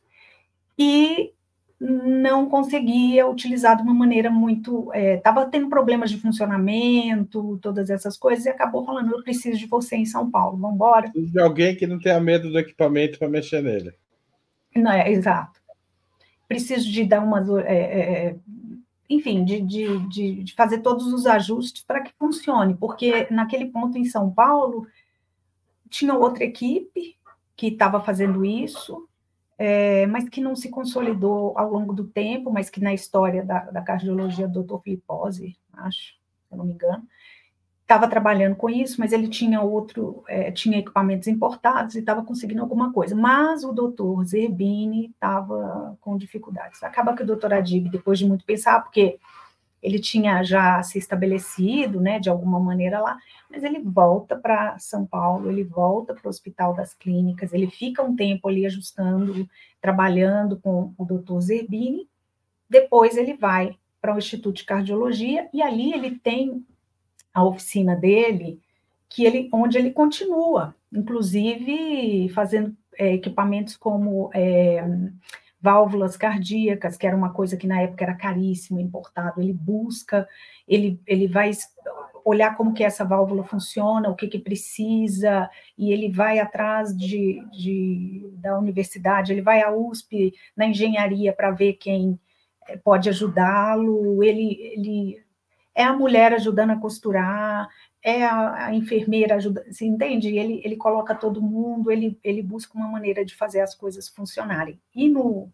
[0.78, 1.34] e
[1.80, 4.92] não conseguia utilizar de uma maneira muito.
[4.94, 9.68] Estava é, tendo problemas de funcionamento, todas essas coisas, e acabou falando: eu preciso de
[9.68, 11.12] você em São Paulo, vamos embora.
[11.16, 13.92] De alguém que não tenha medo do equipamento para mexer nele.
[14.76, 15.57] Não, é, exato.
[16.48, 17.50] Preciso de dar umas.
[17.50, 18.36] É, é, é
[19.10, 24.04] enfim, de, de, de, fazer todos os ajustes para que funcione, porque naquele ponto em
[24.04, 24.86] São Paulo
[25.90, 27.18] tinha outra equipe
[27.56, 29.08] que estava fazendo isso,
[29.58, 33.60] é, mas que não se consolidou ao longo do tempo, mas que na história da,
[33.72, 34.82] da cardiologia do Dr.
[34.84, 37.08] Filipose, acho, se eu não me engano,
[37.88, 42.62] estava trabalhando com isso, mas ele tinha outro, é, tinha equipamentos importados e estava conseguindo
[42.62, 43.16] alguma coisa.
[43.16, 46.84] Mas o doutor Zerbini estava com dificuldades.
[46.84, 49.18] Acaba que o doutor Adib, depois de muito pensar, porque
[49.82, 53.18] ele tinha já se estabelecido, né, de alguma maneira lá,
[53.50, 58.04] mas ele volta para São Paulo, ele volta para o Hospital das Clínicas, ele fica
[58.04, 59.48] um tempo ali ajustando,
[59.80, 62.10] trabalhando com o doutor Zerbini,
[62.70, 66.66] depois ele vai para o Instituto de Cardiologia, e ali ele tem
[67.38, 68.60] a oficina dele,
[69.10, 74.30] que ele, onde ele continua, inclusive fazendo é, equipamentos como...
[74.34, 74.84] É,
[75.60, 80.28] válvulas cardíacas, que era uma coisa que na época era caríssimo, importado, ele busca,
[80.68, 81.50] ele, ele vai
[82.24, 87.42] olhar como que essa válvula funciona, o que, que precisa, e ele vai atrás de,
[87.52, 92.20] de da universidade, ele vai à USP, na engenharia, para ver quem
[92.68, 95.27] eh, pode ajudá-lo, ele, ele
[95.78, 97.70] é a mulher ajudando a costurar,
[98.04, 100.36] é a, a enfermeira ajuda, você entende?
[100.36, 104.82] Ele, ele coloca todo mundo, ele, ele busca uma maneira de fazer as coisas funcionarem.
[104.96, 105.52] E no,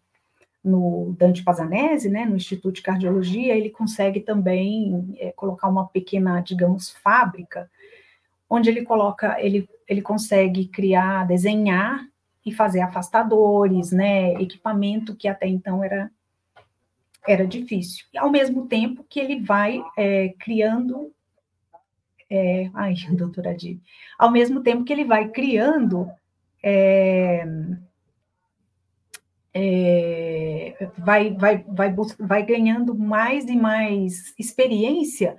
[0.64, 6.40] no Dante Pazanese, né, no Instituto de Cardiologia, ele consegue também é, colocar uma pequena,
[6.40, 7.70] digamos, fábrica,
[8.48, 12.00] onde ele coloca, ele, ele consegue criar, desenhar
[12.46, 16.10] e fazer afastadores, né, equipamento que até então era
[17.26, 18.04] era difícil.
[18.12, 21.12] E ao mesmo tempo que ele vai é, criando
[22.30, 23.80] é, ai, doutora Adib,
[24.18, 26.10] ao mesmo tempo que ele vai criando,
[26.62, 27.44] é,
[29.52, 35.36] é, vai, vai, vai, vai ganhando mais e mais experiência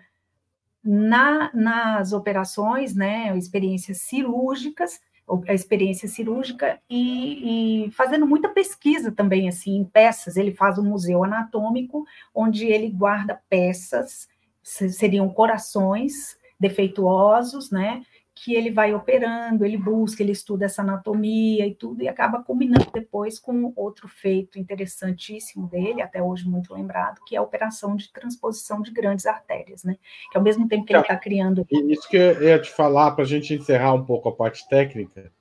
[0.83, 5.01] na, nas operações, né, experiências cirúrgicas,
[5.47, 10.37] a experiência cirúrgica e, e, fazendo muita pesquisa também assim em peças.
[10.37, 14.27] Ele faz um museu anatômico onde ele guarda peças,
[14.61, 18.03] seriam corações defeituosos, né?
[18.35, 22.91] Que ele vai operando, ele busca, ele estuda essa anatomia e tudo, e acaba combinando
[22.93, 28.11] depois com outro feito interessantíssimo dele, até hoje muito lembrado, que é a operação de
[28.11, 29.95] transposição de grandes artérias, né?
[30.31, 31.65] Que ao mesmo tempo que ele está criando.
[31.71, 35.31] Isso que eu ia te falar, para a gente encerrar um pouco a parte técnica,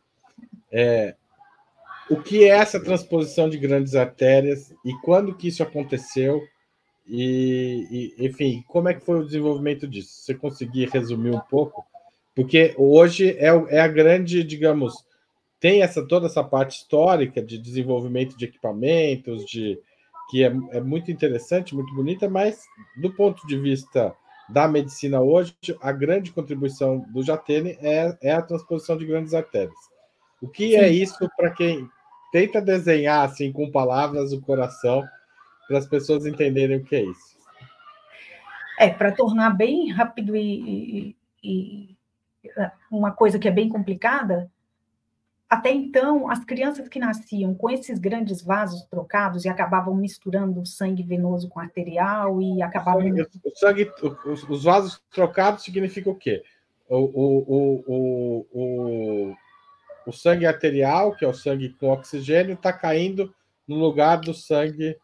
[0.70, 1.16] é,
[2.10, 6.40] o que é essa transposição de grandes artérias e quando que isso aconteceu
[7.06, 10.10] e, e, enfim, como é que foi o desenvolvimento disso?
[10.22, 11.84] Você conseguir resumir um pouco?
[12.34, 14.94] Porque hoje é, é a grande, digamos,
[15.60, 19.78] tem essa toda essa parte histórica de desenvolvimento de equipamentos, de
[20.30, 22.62] que é, é muito interessante, muito bonita, mas
[22.96, 24.14] do ponto de vista
[24.48, 29.74] da medicina hoje, a grande contribuição do Jatene é, é a transposição de grandes artérias.
[30.42, 30.84] O que é Sim.
[30.84, 31.88] é isso para quem
[32.32, 35.02] tenta desenhar assim com palavras o coração?
[35.66, 37.34] para as pessoas entenderem o que é isso.
[38.78, 41.96] É, para tornar bem rápido e, e, e,
[42.90, 44.50] uma coisa que é bem complicada,
[45.48, 50.66] até então, as crianças que nasciam com esses grandes vasos trocados e acabavam misturando o
[50.66, 53.02] sangue venoso com arterial e acabavam.
[53.44, 53.90] O sangue,
[54.24, 56.42] os, os vasos trocados significa o quê?
[56.88, 59.36] O, o, o, o,
[60.06, 63.32] o, sangue arterial, que é o sangue com oxigênio, está caindo
[63.66, 64.96] no lugar do sangue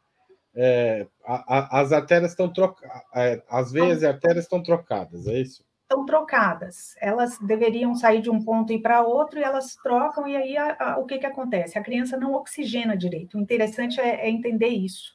[0.54, 5.64] é, as artérias estão trocadas, é, as veias e artérias estão trocadas, é isso?
[5.90, 6.94] Estão trocadas.
[7.00, 10.56] Elas deveriam sair de um ponto e ir para outro e elas trocam, e aí
[10.56, 11.76] a, a, o que, que acontece?
[11.76, 13.36] A criança não oxigena direito.
[13.36, 15.12] O interessante é, é entender isso.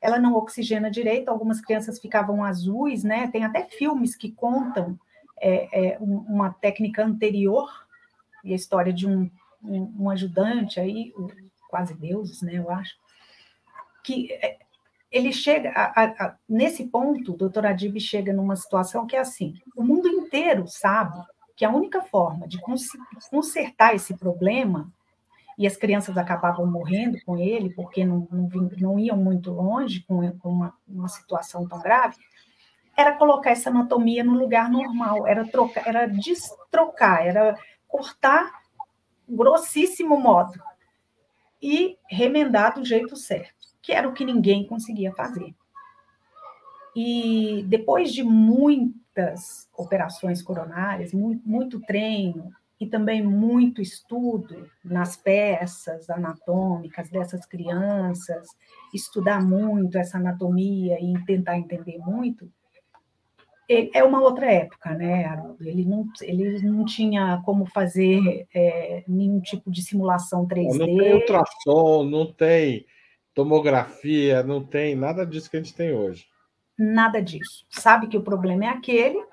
[0.00, 3.26] Ela não oxigena direito, algumas crianças ficavam azuis, né?
[3.28, 4.98] Tem até filmes que contam
[5.40, 7.68] é, é, uma técnica anterior,
[8.44, 9.30] e a história de um,
[9.64, 11.12] um, um ajudante aí,
[11.68, 12.52] quase deuses, né?
[12.54, 12.94] Eu acho,
[14.04, 14.58] que é,
[15.10, 19.54] ele chega a, a, nesse ponto, o doutor Adib chega numa situação que é assim:
[19.74, 21.18] o mundo inteiro sabe
[21.56, 22.60] que a única forma de
[23.30, 24.92] consertar esse problema,
[25.56, 30.30] e as crianças acabavam morrendo com ele, porque não, não, não iam muito longe com,
[30.38, 32.16] com uma, uma, situação tão grave,
[32.96, 38.52] era colocar essa anatomia no lugar normal, era trocar, era destrocar, era cortar
[39.28, 40.62] grossíssimo modo
[41.60, 43.57] e remendar do jeito certo
[43.88, 45.54] que era o que ninguém conseguia fazer.
[46.94, 56.10] E depois de muitas operações coronárias, muito, muito treino e também muito estudo nas peças
[56.10, 58.46] anatômicas dessas crianças,
[58.92, 62.46] estudar muito essa anatomia e tentar entender muito,
[63.70, 65.24] é uma outra época, né,
[65.62, 70.76] Ele não, ele não tinha como fazer é, nenhum tipo de simulação 3D.
[70.76, 72.86] Não tem ultrassom, não tem
[73.38, 76.26] tomografia, não tem nada disso que a gente tem hoje.
[76.76, 77.64] Nada disso.
[77.70, 79.24] Sabe que o problema é aquele,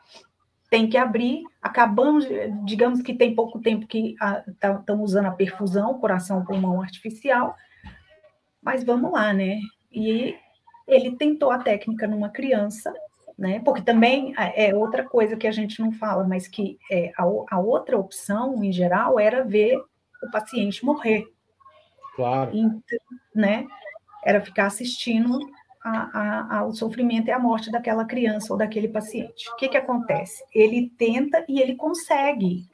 [0.70, 1.42] tem que abrir.
[1.60, 2.28] Acabamos,
[2.64, 4.16] digamos que tem pouco tempo que
[4.48, 7.56] estamos tá, usando a perfusão, coração-pulmão artificial,
[8.62, 9.58] mas vamos lá, né?
[9.92, 10.36] E
[10.88, 12.94] ele tentou a técnica numa criança,
[13.36, 13.60] né?
[13.66, 17.24] Porque também é, é outra coisa que a gente não fala, mas que é, a,
[17.56, 19.76] a outra opção, em geral, era ver
[20.22, 21.26] o paciente morrer.
[22.16, 22.52] Claro.
[22.54, 23.00] Então,
[23.34, 23.66] né?
[24.26, 25.40] Era ficar assistindo
[25.84, 29.48] a, a, ao sofrimento e à morte daquela criança ou daquele paciente.
[29.52, 30.44] O que, que acontece?
[30.54, 32.68] Ele tenta e ele consegue.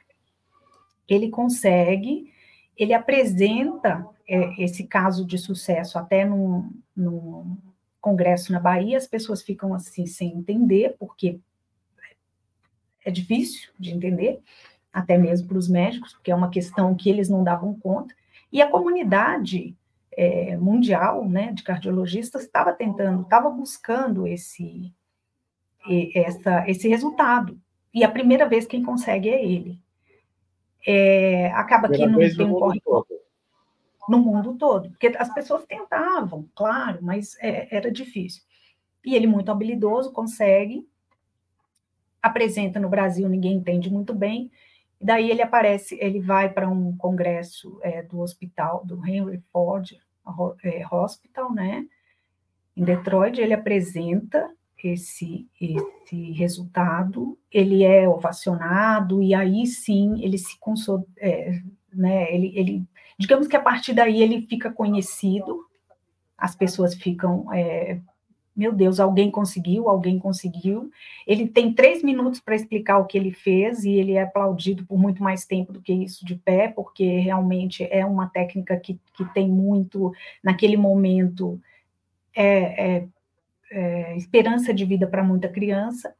[1.06, 2.32] Ele consegue,
[2.74, 7.58] ele apresenta é, esse caso de sucesso até num, num
[8.00, 11.38] congresso na Bahia, as pessoas ficam assim sem entender, porque
[13.04, 14.40] é difícil de entender,
[14.92, 18.14] até mesmo para os médicos, porque é uma questão que eles não davam conta.
[18.50, 19.76] E a comunidade
[20.16, 24.92] é, mundial né, de cardiologistas estava tentando, estava buscando esse,
[26.14, 27.58] essa, esse resultado.
[27.92, 29.78] E a primeira vez quem consegue é ele.
[30.86, 32.80] É, acaba que não tem no corre
[34.08, 38.42] no mundo todo, porque as pessoas tentavam, claro, mas é, era difícil.
[39.04, 40.86] E ele, muito habilidoso, consegue,
[42.20, 44.50] apresenta no Brasil, ninguém entende muito bem,
[45.02, 49.90] Daí ele aparece, ele vai para um congresso é, do hospital, do Henry Ford
[50.62, 51.84] é, Hospital, né?
[52.76, 54.48] Em Detroit, ele apresenta
[54.82, 61.60] esse, esse resultado, ele é ovacionado, e aí sim ele se console, é,
[61.92, 62.32] né?
[62.32, 62.84] Ele, ele,
[63.18, 65.66] digamos que a partir daí ele fica conhecido,
[66.38, 68.00] as pessoas ficam é,
[68.54, 70.90] meu Deus, alguém conseguiu, alguém conseguiu.
[71.26, 74.98] Ele tem três minutos para explicar o que ele fez e ele é aplaudido por
[74.98, 79.24] muito mais tempo do que isso de pé, porque realmente é uma técnica que, que
[79.32, 80.12] tem muito,
[80.42, 81.60] naquele momento,
[82.34, 83.08] é, é,
[83.70, 86.14] é esperança de vida para muita criança.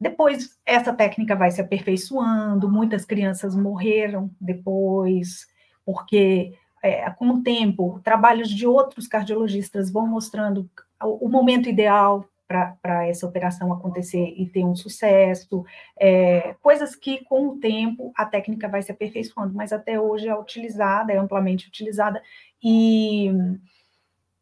[0.00, 5.46] Depois, essa técnica vai se aperfeiçoando, muitas crianças morreram depois,
[5.84, 10.68] porque é, com o tempo, trabalhos de outros cardiologistas vão mostrando
[11.00, 15.64] o momento ideal para essa operação acontecer e ter um sucesso,
[15.96, 20.34] é, coisas que com o tempo a técnica vai se aperfeiçoando, mas até hoje é
[20.34, 22.20] utilizada, é amplamente utilizada
[22.60, 23.30] e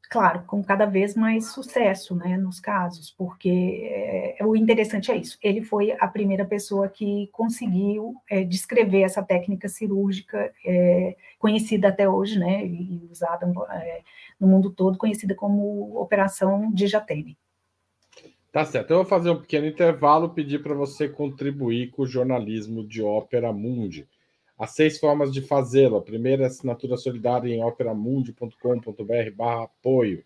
[0.09, 5.39] claro, com cada vez mais sucesso, né, nos casos, porque é, o interessante é isso,
[5.43, 12.09] ele foi a primeira pessoa que conseguiu é, descrever essa técnica cirúrgica é, conhecida até
[12.09, 14.01] hoje, né, e usada é,
[14.41, 17.37] no mundo todo, conhecida como Operação Dijatene.
[18.51, 22.87] Tá certo, eu vou fazer um pequeno intervalo, pedir para você contribuir com o jornalismo
[22.87, 24.09] de Ópera Mundi.
[24.59, 25.97] Há seis formas de fazê-lo.
[25.97, 30.25] A primeira é assinatura solidária em operamundi.com.br barra apoio.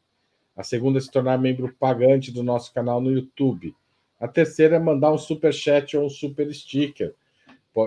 [0.56, 3.74] A segunda é se tornar membro pagante do nosso canal no YouTube.
[4.18, 7.14] A terceira é mandar um super chat ou um super sticker.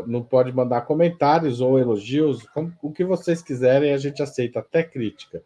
[0.06, 2.46] Não pode mandar comentários ou elogios,
[2.82, 5.42] o que vocês quiserem, a gente aceita até crítica.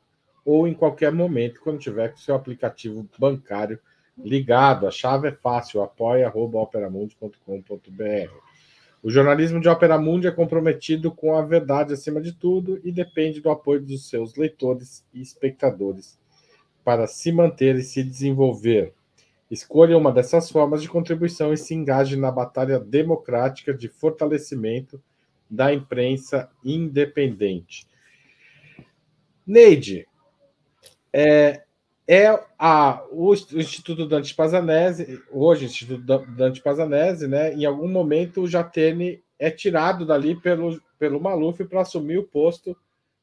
[0.45, 3.79] ou em qualquer momento, quando tiver com seu aplicativo bancário
[4.17, 4.87] ligado.
[4.87, 8.52] A chave é fácil, apoia.operamundi.com.br.
[9.03, 13.41] O jornalismo de Opera Mundi é comprometido com a verdade acima de tudo e depende
[13.41, 16.17] do apoio dos seus leitores e espectadores
[16.85, 18.93] para se manter e se desenvolver.
[19.51, 25.03] Escolha uma dessas formas de contribuição e se engaje na batalha democrática de fortalecimento
[25.49, 27.85] da imprensa independente.
[29.45, 30.07] Neide,
[31.11, 31.63] é,
[32.07, 32.27] é
[32.59, 39.23] a, o Instituto Dante Pazanese, hoje Instituto Dante Pazanese, né, em algum momento o Jatene
[39.39, 42.77] é tirado dali pelo, pelo Maluf para assumir o posto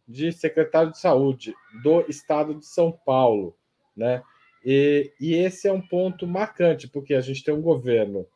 [0.07, 3.55] de secretário de saúde do estado de São Paulo,
[3.97, 4.23] né?
[4.65, 8.27] E, e esse é um ponto marcante, porque a gente tem um governo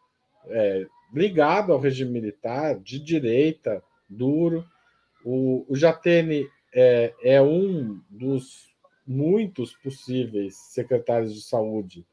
[0.46, 4.64] é, ligado ao regime militar, de direita, duro.
[5.24, 8.73] O, o Jatene é, é um dos
[9.06, 12.06] muitos possíveis secretários de saúde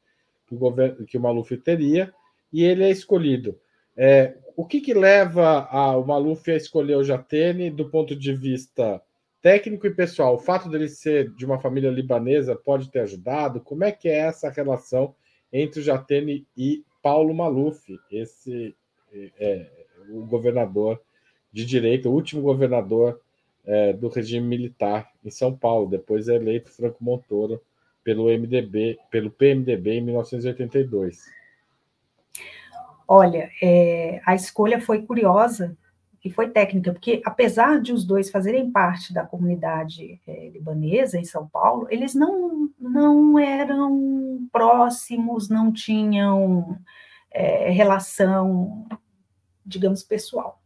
[0.48, 2.14] que o, governo, que o Maluf teria,
[2.52, 3.58] e ele é escolhido.
[3.96, 8.34] É, o que, que leva a, o Maluf a escolher o Jatene do ponto de
[8.34, 9.02] vista
[9.42, 10.36] técnico e pessoal?
[10.36, 13.62] O fato dele ser de uma família libanesa pode ter ajudado?
[13.62, 15.16] Como é que é essa relação
[15.52, 18.76] entre o Jatene e Paulo Maluf, esse
[19.14, 19.68] é,
[20.10, 21.02] o governador
[21.52, 23.20] de direita, o último governador
[23.66, 25.90] é, do regime militar em São Paulo.
[25.90, 27.62] Depois é eleito Franco Montoro
[28.04, 31.26] pelo MDB, pelo PMDB em 1982.
[33.08, 35.76] Olha, é, a escolha foi curiosa
[36.24, 41.26] e foi técnica, porque apesar de os dois fazerem parte da comunidade é, libanesa em
[41.26, 46.78] São Paulo, eles não, não eram próximos, não tinham
[47.32, 48.86] é, relação,
[49.66, 50.62] digamos, pessoal.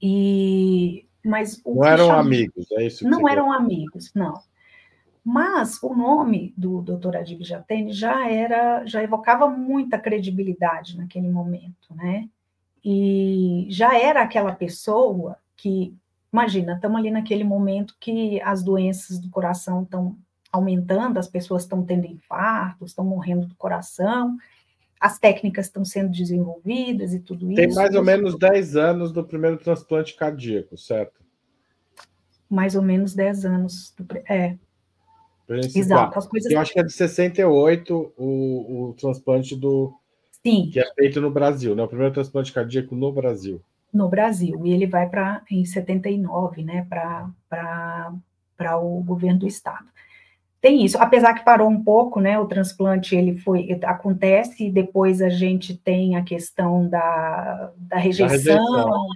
[0.00, 2.20] E mas não eram chama...
[2.20, 3.08] amigos, é isso?
[3.08, 3.56] não eram quer.
[3.56, 4.34] amigos, não.
[5.24, 7.16] Mas o nome do Dr.
[7.16, 12.28] Adib Jatene já era, já evocava muita credibilidade naquele momento, né?
[12.84, 15.94] E já era aquela pessoa que,
[16.32, 20.18] imagina, estamos ali naquele momento que as doenças do coração estão
[20.50, 24.36] aumentando, as pessoas estão tendo infartos, estão morrendo do coração,
[25.02, 27.74] as técnicas estão sendo desenvolvidas e tudo Tem isso.
[27.74, 31.20] Tem mais ou menos 10 anos do primeiro transplante cardíaco, certo?
[32.48, 33.92] Mais ou menos 10 anos.
[33.98, 34.56] Do, é.
[35.48, 36.16] Exato.
[36.16, 36.52] As coisas...
[36.52, 39.92] Eu acho que é de 68 o, o transplante do.
[40.40, 40.70] Sim.
[40.72, 41.82] Que é feito no Brasil, né?
[41.82, 43.60] O primeiro transplante cardíaco no Brasil.
[43.92, 44.64] No Brasil.
[44.64, 46.86] E ele vai para em 79, né?
[46.88, 49.92] Para o governo do estado
[50.62, 52.38] tem isso, apesar que parou um pouco, né?
[52.38, 58.30] O transplante ele foi acontece e depois a gente tem a questão da, da rejeição,
[58.30, 59.06] da rejeição.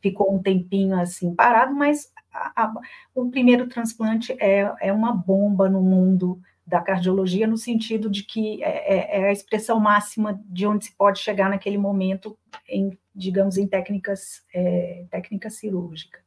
[0.00, 2.74] Ficou um tempinho assim parado, mas a, a,
[3.12, 8.62] o primeiro transplante é, é uma bomba no mundo da cardiologia no sentido de que
[8.62, 13.56] é, é, é a expressão máxima de onde se pode chegar naquele momento em, digamos,
[13.56, 16.25] em técnicas é, técnica cirúrgica.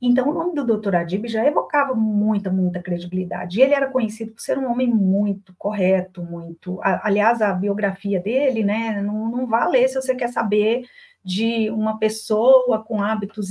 [0.00, 0.94] Então, o nome do Dr.
[0.94, 3.58] Adib já evocava muita, muita credibilidade.
[3.58, 6.78] E ele era conhecido por ser um homem muito correto, muito.
[6.82, 10.86] Aliás, a biografia dele, né, não, não vale se você quer saber
[11.24, 13.48] de uma pessoa com hábitos.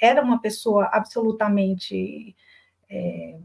[0.00, 2.36] Era uma pessoa absolutamente.
[2.90, 3.38] É,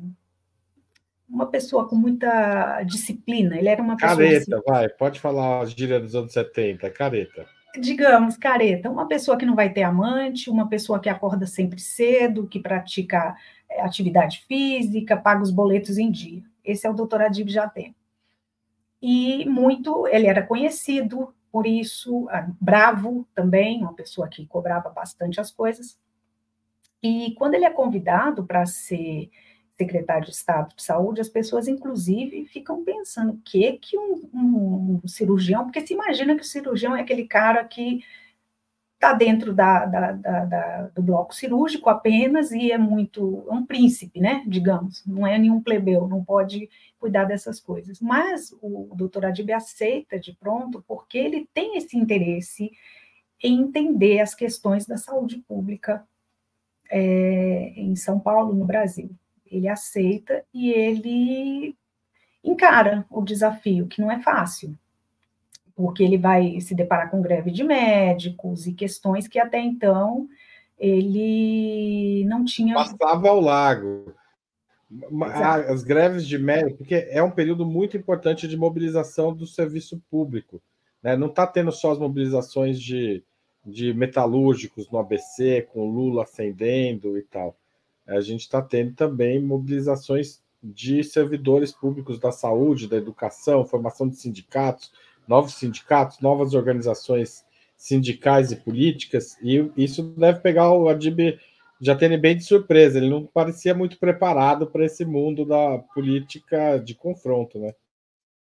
[1.30, 3.58] uma pessoa com muita disciplina.
[3.58, 4.18] Ele era uma pessoa.
[4.18, 7.48] Careta, assim, vai, pode falar as gírias dos anos 70, careta
[7.80, 12.48] digamos, careta, uma pessoa que não vai ter amante, uma pessoa que acorda sempre cedo,
[12.48, 13.36] que pratica
[13.70, 16.44] é, atividade física, paga os boletos em dia.
[16.64, 17.96] Esse é o doutor Adib Jatem.
[19.02, 22.28] E muito, ele era conhecido por isso,
[22.62, 26.00] bravo também, uma pessoa que cobrava bastante as coisas.
[27.04, 29.30] E quando ele é convidado para ser
[29.82, 34.30] secretário de Estado de Saúde, as pessoas, inclusive, ficam pensando o que que um,
[35.04, 38.04] um, cirurgião, porque se imagina que o cirurgião é aquele cara que
[38.94, 44.20] está dentro da, da, da, do bloco cirúrgico apenas e é muito, é um príncipe,
[44.20, 46.70] né, digamos, não é nenhum plebeu, não pode
[47.00, 48.00] cuidar dessas coisas.
[48.00, 52.72] Mas o doutor Adib aceita de pronto porque ele tem esse interesse
[53.44, 56.06] em entender as questões da saúde pública
[56.92, 59.10] é, em São Paulo, no Brasil
[59.52, 61.76] ele aceita e ele
[62.44, 64.76] encara o desafio, que não é fácil,
[65.76, 70.28] porque ele vai se deparar com greve de médicos e questões que até então
[70.80, 72.74] ele não tinha.
[72.74, 74.16] Passava ao lago.
[74.90, 75.72] Exato.
[75.72, 80.62] As greves de médicos, porque é um período muito importante de mobilização do serviço público.
[81.04, 81.16] Né?
[81.16, 83.24] Não está tendo só as mobilizações de,
[83.66, 87.56] de metalúrgicos no ABC, com Lula ascendendo e tal
[88.08, 94.16] a gente está tendo também mobilizações de servidores públicos da saúde, da educação, formação de
[94.18, 94.92] sindicatos,
[95.28, 97.44] novos sindicatos, novas organizações
[97.76, 101.40] sindicais e políticas, e isso deve pegar o Adib
[101.82, 103.00] Jatene bem de surpresa.
[103.00, 107.74] Ele não parecia muito preparado para esse mundo da política de confronto, né?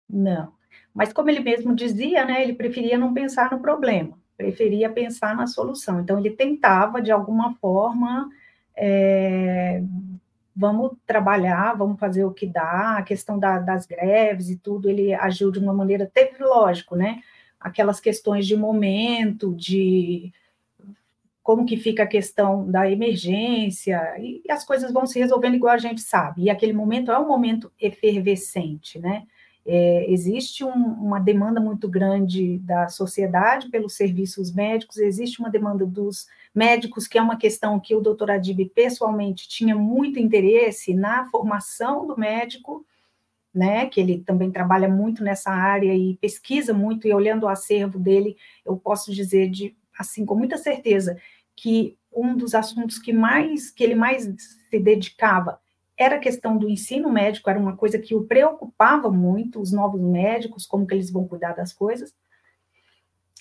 [0.09, 0.53] Não.
[0.93, 5.47] Mas como ele mesmo dizia, né, ele preferia não pensar no problema, preferia pensar na
[5.47, 6.01] solução.
[6.01, 8.29] Então ele tentava de alguma forma
[8.83, 9.83] é,
[10.57, 15.13] vamos trabalhar, vamos fazer o que dá, a questão da, das greves e tudo, ele
[15.13, 17.21] agiu de uma maneira, teve lógico, né?
[17.61, 20.33] Aquelas questões de momento, de
[21.43, 25.75] como que fica a questão da emergência, e, e as coisas vão se resolvendo igual
[25.75, 26.45] a gente sabe.
[26.45, 29.25] E aquele momento é um momento efervescente, né?
[29.73, 35.87] É, existe um, uma demanda muito grande da sociedade pelos serviços médicos, existe uma demanda
[35.87, 41.31] dos médicos, que é uma questão que o doutor Adib pessoalmente tinha muito interesse na
[41.31, 42.85] formação do médico,
[43.55, 47.97] né, que ele também trabalha muito nessa área e pesquisa muito, e olhando o acervo
[47.97, 51.17] dele, eu posso dizer de assim com muita certeza
[51.55, 54.25] que um dos assuntos que mais que ele mais
[54.69, 55.61] se dedicava
[56.01, 60.01] era a questão do ensino médico, era uma coisa que o preocupava muito, os novos
[60.01, 62.15] médicos, como que eles vão cuidar das coisas.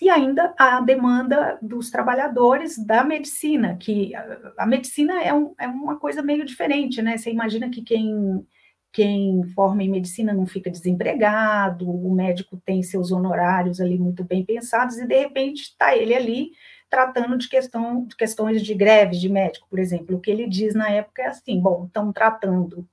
[0.01, 5.67] E ainda a demanda dos trabalhadores da medicina, que a, a medicina é, um, é
[5.67, 7.17] uma coisa meio diferente, né?
[7.17, 8.45] Você imagina que quem
[8.91, 14.43] quem forma em medicina não fica desempregado, o médico tem seus honorários ali muito bem
[14.43, 16.49] pensados, e de repente está ele ali
[16.89, 20.15] tratando de, questão, de questões de greves de médico, por exemplo.
[20.15, 22.87] O que ele diz na época é assim: bom, estão tratando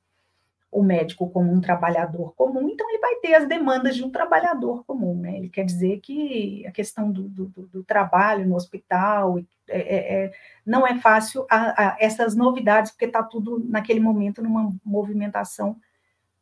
[0.71, 4.85] o médico como um trabalhador comum, então ele vai ter as demandas de um trabalhador
[4.85, 5.39] comum, né?
[5.39, 10.33] Ele quer dizer que a questão do, do, do trabalho no hospital é, é, é,
[10.67, 15.77] não é fácil a, a essas novidades, porque está tudo naquele momento numa movimentação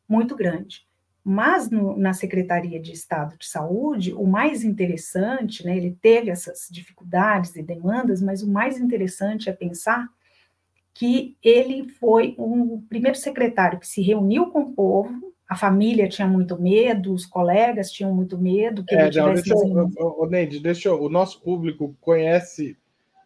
[0.09, 0.85] muito grande.
[1.25, 6.69] Mas no, na Secretaria de Estado de Saúde, o mais interessante, né, ele teve essas
[6.71, 10.07] dificuldades e demandas, mas o mais interessante é pensar
[10.93, 16.27] que ele foi o primeiro secretário que se reuniu com o povo, a família tinha
[16.27, 20.61] muito medo, os colegas tinham muito medo que é, ele não, deixa eu, o, Neide,
[20.61, 22.77] deixa eu, o nosso público conhece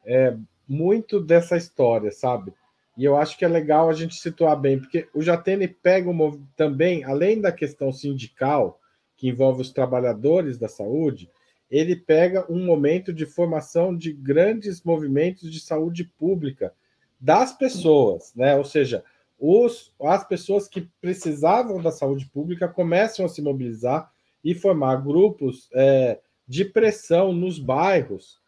[0.04, 0.36] é,
[0.66, 2.52] muito dessa história, sabe?
[2.98, 6.44] E eu acho que é legal a gente situar bem, porque o Jatene pega um,
[6.56, 8.80] também, além da questão sindical,
[9.16, 11.30] que envolve os trabalhadores da saúde,
[11.70, 16.74] ele pega um momento de formação de grandes movimentos de saúde pública
[17.20, 18.56] das pessoas, né?
[18.56, 19.04] Ou seja,
[19.38, 24.10] os, as pessoas que precisavam da saúde pública começam a se mobilizar
[24.42, 26.18] e formar grupos é,
[26.48, 28.40] de pressão nos bairros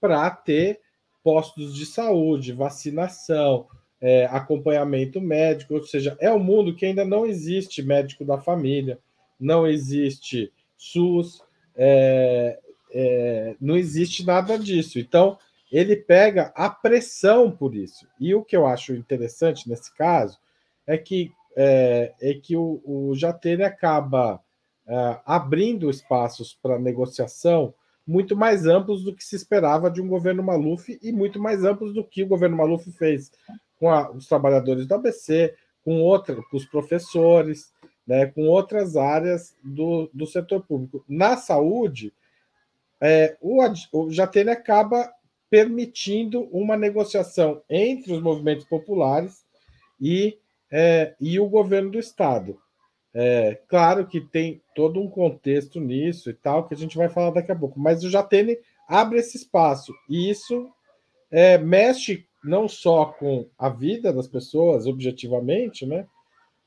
[0.00, 0.80] para ter
[1.22, 3.66] postos de saúde, vacinação,
[4.00, 8.98] é, acompanhamento médico, ou seja, é um mundo que ainda não existe médico da família,
[9.38, 11.42] não existe SUS,
[11.76, 12.58] é,
[12.92, 14.98] é, não existe nada disso.
[14.98, 15.38] Então,
[15.70, 18.06] ele pega a pressão por isso.
[18.18, 20.38] E o que eu acho interessante nesse caso
[20.86, 24.40] é que, é, é que o, o Jatene acaba
[24.86, 27.74] é, abrindo espaços para negociação
[28.06, 31.92] muito mais amplos do que se esperava de um governo Maluf e muito mais amplos
[31.92, 33.30] do que o governo Maluf fez
[33.78, 35.54] com a, os trabalhadores do ABC,
[35.84, 37.72] com outra, com os professores,
[38.06, 41.04] né, com outras áreas do, do setor público.
[41.08, 42.12] Na saúde,
[43.00, 43.62] é, o,
[43.92, 45.12] o Jatene acaba
[45.50, 49.44] permitindo uma negociação entre os movimentos populares
[50.00, 50.38] e,
[50.70, 52.58] é, e o governo do Estado.
[53.14, 57.30] É, claro que tem todo um contexto nisso e tal, que a gente vai falar
[57.30, 60.70] daqui a pouco, mas o Jatene abre esse espaço, e isso
[61.30, 66.06] é, mexe não só com a vida das pessoas objetivamente, né?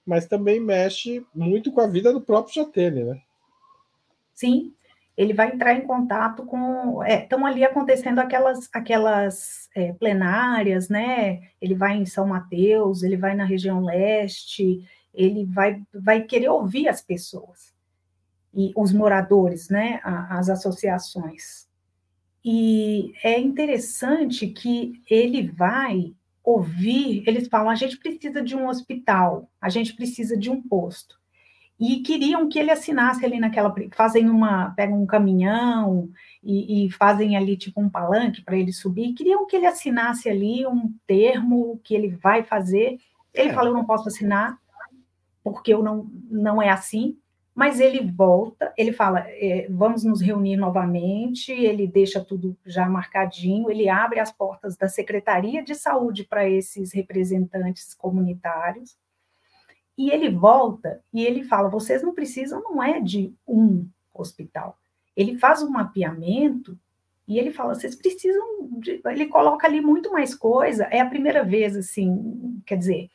[0.05, 3.21] Mas também mexe muito com a vida do próprio Jatene, né?
[4.33, 4.73] Sim,
[5.15, 7.03] ele vai entrar em contato com.
[7.03, 11.41] Estão é, ali acontecendo aquelas, aquelas é, plenárias, né?
[11.61, 16.87] Ele vai em São Mateus, ele vai na região leste, ele vai, vai querer ouvir
[16.87, 17.73] as pessoas
[18.53, 19.99] e os moradores, né?
[20.03, 21.69] As associações.
[22.43, 26.13] E é interessante que ele vai
[26.43, 31.19] ouvir, eles falam: a gente precisa de um hospital, a gente precisa de um posto.
[31.79, 33.73] E queriam que ele assinasse ali naquela.
[33.95, 34.71] Fazem uma.
[34.71, 36.11] pegam um caminhão
[36.43, 39.13] e, e fazem ali tipo um palanque para ele subir.
[39.13, 42.99] Queriam que ele assinasse ali um termo que ele vai fazer.
[43.33, 43.53] Ele é.
[43.53, 44.59] fala: eu não posso assinar,
[45.43, 47.17] porque eu não, não é assim
[47.53, 53.69] mas ele volta, ele fala, é, vamos nos reunir novamente, ele deixa tudo já marcadinho,
[53.69, 58.97] ele abre as portas da Secretaria de Saúde para esses representantes comunitários,
[59.97, 64.77] E ele volta e ele fala: vocês não precisam, não é de um hospital.
[65.15, 66.77] Ele faz um mapeamento
[67.27, 68.79] e ele fala: vocês precisam.
[68.79, 69.01] De...
[69.05, 70.85] Ele coloca ali muito mais coisa.
[70.85, 73.09] É a primeira vez, assim, quer dizer,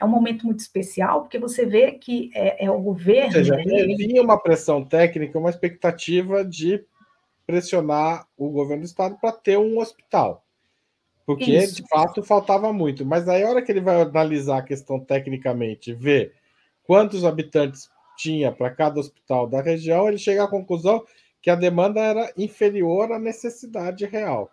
[0.00, 3.26] é um momento muito especial, porque você vê que é, é o governo.
[3.26, 3.96] Ou seja, ele...
[3.96, 6.84] vinha uma pressão técnica, uma expectativa de
[7.46, 10.44] pressionar o governo do estado para ter um hospital.
[11.26, 11.76] Porque, Isso.
[11.76, 13.04] de fato, faltava muito.
[13.04, 16.34] Mas aí, a hora que ele vai analisar a questão tecnicamente, ver
[16.84, 21.04] quantos habitantes tinha para cada hospital da região, ele chega à conclusão
[21.40, 24.50] que a demanda era inferior à necessidade real.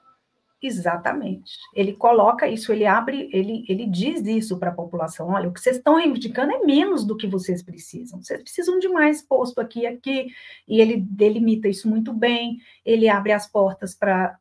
[0.62, 1.58] Exatamente.
[1.76, 5.60] Ele coloca isso, ele abre, ele, ele diz isso para a população: olha, o que
[5.60, 8.22] vocês estão reivindicando é menos do que vocês precisam.
[8.22, 10.28] Vocês precisam de mais posto aqui e aqui.
[10.68, 14.40] E ele delimita isso muito bem, ele abre as portas para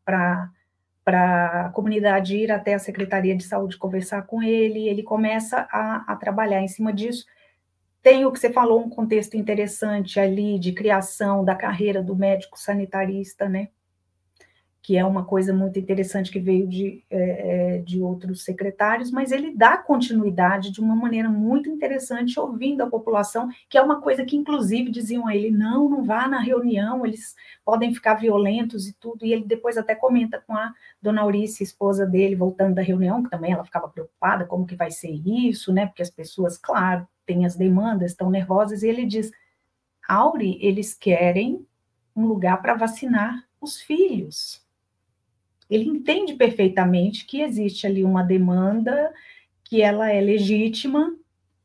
[1.05, 6.03] para a comunidade ir até a Secretaria de Saúde conversar com ele, ele começa a,
[6.11, 7.27] a, trabalhar em cima disso.
[8.03, 12.59] Tem o que você falou, um contexto interessante ali de criação da carreira do médico
[12.59, 13.69] sanitarista, né?
[14.85, 19.33] Que é uma coisa muito interessante que veio de, é, é, de outros secretários, mas
[19.33, 24.27] ele dá continuidade de uma maneira muito interessante, ouvindo a população, que é uma coisa
[24.27, 28.93] que, inclusive, diziam a ele: não, não vá na reunião, eles podem ficar violentos e
[28.93, 29.25] tudo.
[29.25, 30.71] E ele depois até comenta com a
[31.01, 34.91] dona Aurice, esposa dele, voltando da reunião, que também ela ficava preocupada: como que vai
[34.91, 35.87] ser isso, né?
[35.87, 39.33] Porque as pessoas, claro, têm as demandas, estão nervosas, e ele diz:
[40.07, 41.67] Auri, eles querem
[42.15, 44.63] um lugar para vacinar os filhos
[45.69, 49.13] ele entende perfeitamente que existe ali uma demanda
[49.65, 51.17] que ela é legítima.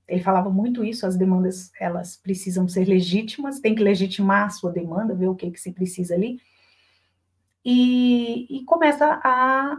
[0.07, 4.71] Ele falava muito isso, as demandas elas precisam ser legítimas, tem que legitimar a sua
[4.71, 6.39] demanda, ver o que, que se precisa ali.
[7.63, 9.77] E, e começa a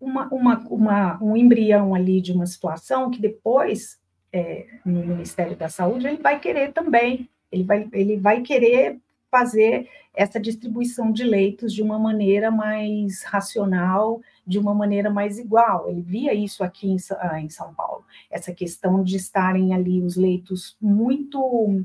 [0.00, 3.98] uma, uma, uma, um embrião ali de uma situação que depois,
[4.32, 8.98] é, no Ministério da Saúde, ele vai querer também, ele vai, ele vai querer
[9.30, 15.88] fazer essa distribuição de leitos de uma maneira mais racional, de uma maneira mais igual.
[15.88, 20.16] Ele via isso aqui em, ah, em São Paulo, essa questão de estarem ali os
[20.16, 21.84] leitos muito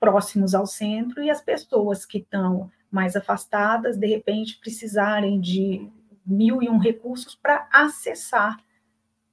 [0.00, 5.88] próximos ao centro e as pessoas que estão mais afastadas, de repente, precisarem de
[6.26, 8.58] mil e um recursos para acessar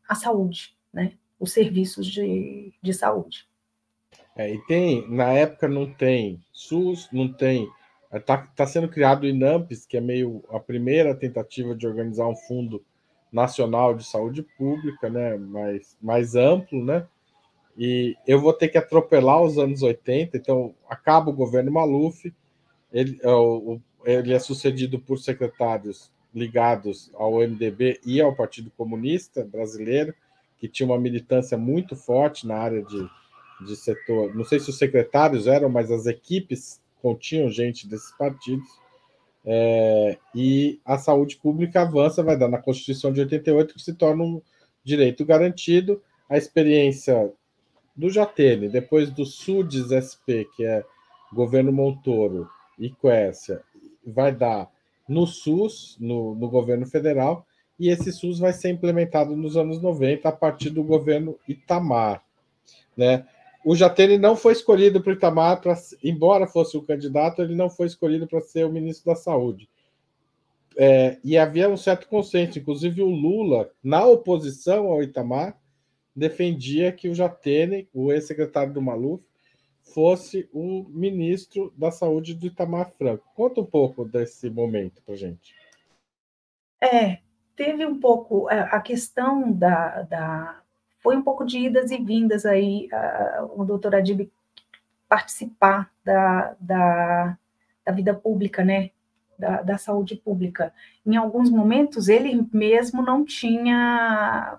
[0.07, 1.13] a saúde, né?
[1.39, 3.48] os serviços de, de saúde.
[4.39, 7.69] É, e tem, na época não tem SUS, não tem.
[8.09, 12.37] Está tá sendo criado o INAMPS, que é meio a primeira tentativa de organizar um
[12.37, 12.81] fundo
[13.29, 15.35] nacional de saúde pública, né?
[15.35, 17.05] Mais, mais amplo, né?
[17.77, 22.33] E eu vou ter que atropelar os anos 80, então acaba o governo Maluf,
[22.93, 23.19] ele,
[24.05, 30.15] é ele é sucedido por secretários ligados ao MDB e ao Partido Comunista Brasileiro,
[30.57, 33.19] que tinha uma militância muito forte na área de
[33.65, 34.35] de setor.
[34.35, 38.67] Não sei se os secretários eram, mas as equipes continham gente desses partidos.
[39.45, 44.23] É, e a saúde pública avança, vai dar na Constituição de 88, que se torna
[44.23, 44.41] um
[44.83, 46.01] direito garantido.
[46.29, 47.31] A experiência
[47.95, 50.83] do Jatene, depois do SUDES SP, que é
[51.33, 53.61] governo Montoro e Coécia,
[54.05, 54.69] vai dar
[55.07, 57.45] no SUS, no, no governo federal,
[57.79, 62.23] e esse SUS vai ser implementado nos anos 90 a partir do governo Itamar.
[62.95, 63.25] Né?
[63.63, 67.69] O Jatene não foi escolhido para o Itamar, pra, embora fosse o candidato, ele não
[67.69, 69.69] foi escolhido para ser o ministro da Saúde.
[70.77, 75.59] É, e havia um certo consenso, inclusive o Lula, na oposição ao Itamar,
[76.15, 79.23] defendia que o Jatene, o ex-secretário do Maluf,
[79.93, 83.25] fosse o ministro da Saúde do Itamar Franco.
[83.35, 85.53] Conta um pouco desse momento para gente.
[86.81, 87.19] É,
[87.55, 90.61] teve um pouco é, a questão da, da
[90.99, 94.29] foi um pouco de idas e vindas aí, uh, o doutor Adib
[95.07, 97.37] participar da, da,
[97.83, 98.91] da, vida pública, né,
[99.37, 100.71] da, da, saúde pública.
[101.05, 104.57] Em alguns momentos, ele mesmo não tinha,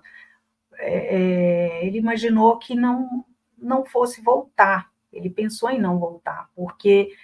[0.77, 3.23] é, é, ele imaginou que não,
[3.57, 7.15] não fosse voltar, ele pensou em não voltar, porque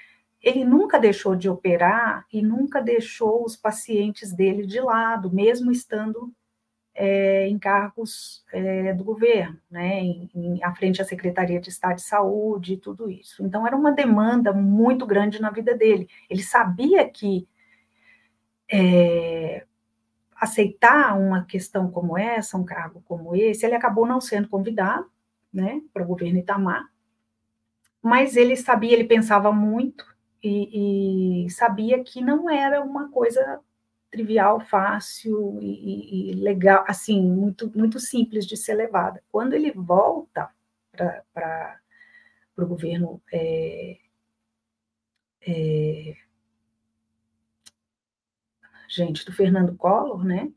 [0.42, 6.32] ele nunca deixou de operar e nunca deixou os pacientes dele de lado, mesmo estando
[7.00, 11.98] é, em cargos é, do governo, né, em, em, à frente da Secretaria de Estado
[11.98, 13.46] de Saúde e tudo isso.
[13.46, 16.10] Então, era uma demanda muito grande na vida dele.
[16.28, 17.48] Ele sabia que
[18.70, 19.64] é,
[20.36, 25.08] aceitar uma questão como essa, um cargo como esse, ele acabou não sendo convidado
[25.54, 26.84] né, para o governo Itamar,
[28.02, 30.04] mas ele sabia, ele pensava muito
[30.44, 33.62] e, e sabia que não era uma coisa
[34.12, 39.24] trivial, fácil e, e, legal, assim, muito, muito simples de ser levada.
[39.32, 40.50] Quando ele volta
[41.34, 41.80] para
[42.58, 43.98] o governo é,
[45.46, 46.16] é,
[48.88, 50.52] gente, do Fernando Collor, né?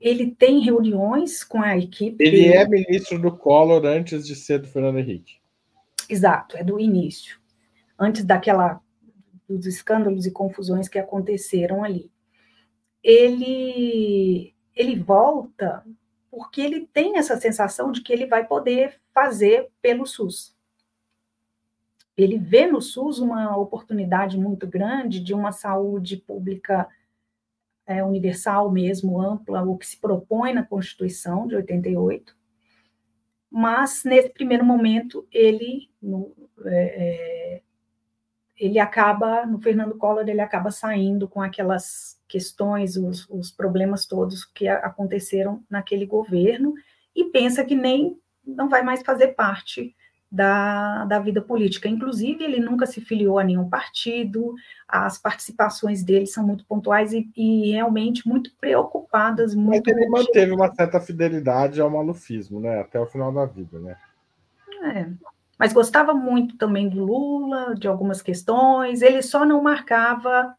[0.00, 2.22] Ele tem reuniões com a equipe.
[2.24, 5.40] Ele é ministro do Collor antes de ser do Fernando Henrique.
[6.08, 7.40] Exato, é do início,
[7.98, 8.80] antes daquela
[9.48, 12.10] dos escândalos e confusões que aconteceram ali.
[13.02, 15.84] Ele ele volta
[16.30, 20.56] porque ele tem essa sensação de que ele vai poder fazer pelo SUS.
[22.16, 26.88] Ele vê no SUS uma oportunidade muito grande de uma saúde pública
[27.86, 32.36] é, universal mesmo, ampla, o que se propõe na Constituição de 88,
[33.50, 36.34] mas nesse primeiro momento ele no,
[36.64, 37.62] é, é,
[38.62, 44.44] ele acaba no Fernando Collor ele acaba saindo com aquelas questões os, os problemas todos
[44.44, 46.72] que aconteceram naquele governo
[47.14, 49.96] e pensa que nem não vai mais fazer parte
[50.30, 51.88] da, da vida política.
[51.88, 54.54] Inclusive, ele nunca se filiou a nenhum partido,
[54.88, 59.54] as participações dele são muito pontuais e, e realmente muito preocupadas.
[59.54, 62.80] Muito Mas ele manteve uma certa fidelidade ao malufismo, né?
[62.80, 63.96] Até o final da vida, né?
[64.84, 65.32] É.
[65.62, 70.56] Mas gostava muito também do Lula, de algumas questões, ele só não marcava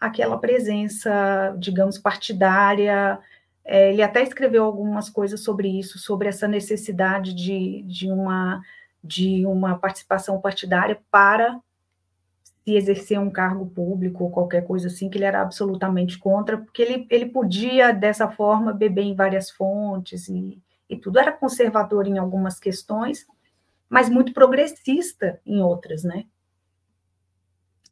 [0.00, 3.18] aquela presença, digamos, partidária
[3.64, 8.62] é, ele até escreveu algumas coisas sobre isso, sobre essa necessidade de, de, uma,
[9.02, 11.60] de uma participação partidária para
[12.64, 16.82] se exercer um cargo público ou qualquer coisa assim, que ele era absolutamente contra, porque
[16.82, 21.18] ele, ele podia, dessa forma, beber em várias fontes e, e tudo.
[21.18, 23.26] Era conservador em algumas questões,
[23.92, 26.24] mas muito progressista em outras, né?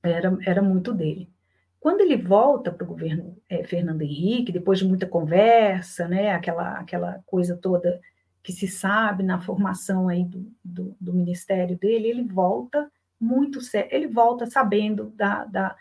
[0.03, 1.30] Era, era muito dele.
[1.78, 6.78] Quando ele volta para o governo é, Fernando Henrique, depois de muita conversa, né, aquela,
[6.78, 8.01] aquela coisa toda
[8.42, 12.90] que se sabe na formação aí do, do, do ministério dele, ele volta
[13.20, 15.76] muito sério, ele volta sabendo da, da,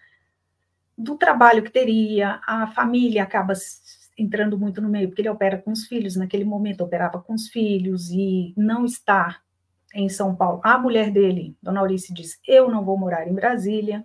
[0.97, 3.53] do trabalho que teria, a família acaba
[4.17, 7.47] entrando muito no meio, porque ele opera com os filhos, naquele momento operava com os
[7.47, 9.41] filhos, e não estar
[9.93, 10.61] em São Paulo.
[10.63, 14.03] A mulher dele, Dona Aurice, diz: Eu não vou morar em Brasília,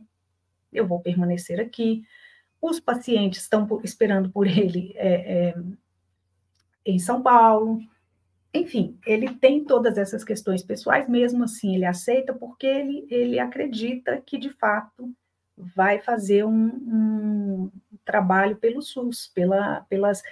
[0.72, 2.02] eu vou permanecer aqui.
[2.60, 5.54] Os pacientes estão esperando por ele é, é,
[6.86, 7.80] em São Paulo.
[8.52, 14.22] Enfim, ele tem todas essas questões pessoais, mesmo assim ele aceita, porque ele, ele acredita
[14.24, 15.12] que, de fato,
[15.56, 17.70] vai fazer um, um
[18.04, 20.22] trabalho pelo SUS, pela, pelas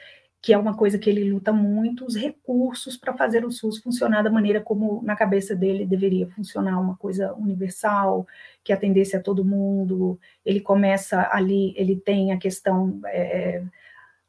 [0.43, 4.23] que é uma coisa que ele luta muito, os recursos para fazer o SUS funcionar
[4.23, 8.27] da maneira como na cabeça dele deveria funcionar, uma coisa universal,
[8.65, 10.19] que atendesse a todo mundo.
[10.45, 13.63] Ele começa ali, ele tem a questão, é,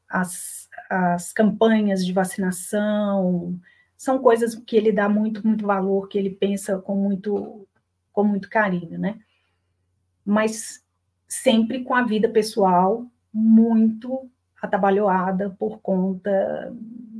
[0.07, 3.59] as, as campanhas de vacinação,
[3.97, 7.68] são coisas que ele dá muito, muito valor, que ele pensa com muito,
[8.11, 9.18] com muito carinho, né?
[10.24, 10.86] Mas
[11.28, 14.30] sempre com a vida pessoal muito
[14.64, 16.74] atabalhoada por conta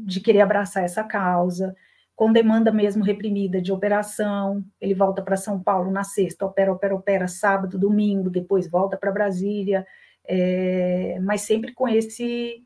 [0.06, 1.76] de querer abraçar essa causa,
[2.16, 4.64] com demanda mesmo reprimida de operação.
[4.80, 9.12] Ele volta para São Paulo na sexta, opera, opera, opera, sábado, domingo, depois volta para
[9.12, 9.86] Brasília,
[10.26, 12.64] é, mas sempre com esse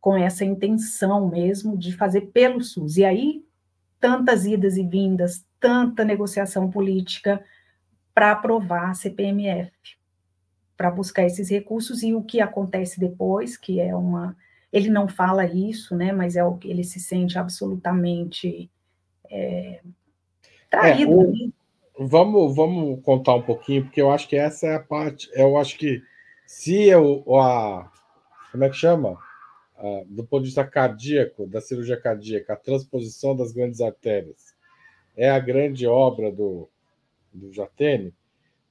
[0.00, 2.96] com essa intenção mesmo de fazer pelo SUS.
[2.96, 3.44] E aí,
[4.00, 7.44] tantas idas e vindas, tanta negociação política
[8.14, 9.97] para aprovar a CPMF
[10.78, 14.36] para buscar esses recursos e o que acontece depois, que é uma.
[14.72, 16.12] Ele não fala isso, né?
[16.12, 18.70] Mas é o que ele se sente absolutamente
[19.28, 19.80] é,
[20.70, 21.12] traído.
[21.12, 21.50] É, o, né?
[21.98, 25.28] vamos, vamos contar um pouquinho, porque eu acho que essa é a parte.
[25.34, 26.00] Eu acho que
[26.46, 27.90] se eu, a.
[28.52, 29.18] Como é que chama?
[30.08, 34.52] do ponto de vista cardíaco, da cirurgia cardíaca, a transposição das grandes artérias
[35.16, 36.68] é a grande obra do,
[37.32, 38.14] do Jatene,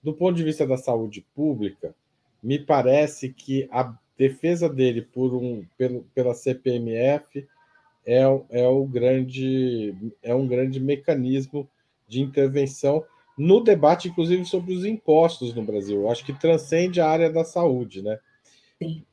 [0.03, 1.95] do ponto de vista da saúde pública,
[2.41, 7.47] me parece que a defesa dele por um, pelo, pela CPMF
[8.05, 9.93] é, é, o grande,
[10.23, 11.69] é um grande mecanismo
[12.07, 13.03] de intervenção
[13.37, 16.01] no debate, inclusive, sobre os impostos no Brasil.
[16.01, 18.17] Eu acho que transcende a área da saúde, né?
[18.81, 19.03] Sim.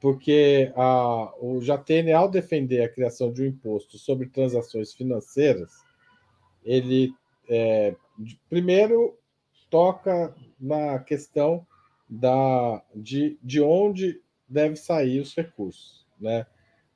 [0.00, 5.70] Porque a, o Jatene, ao defender a criação de um imposto sobre transações financeiras,
[6.64, 7.14] ele,
[7.48, 7.94] é,
[8.50, 9.16] primeiro,
[9.72, 11.66] toca na questão
[12.06, 16.06] da, de, de onde deve sair os recursos.
[16.20, 16.46] Né?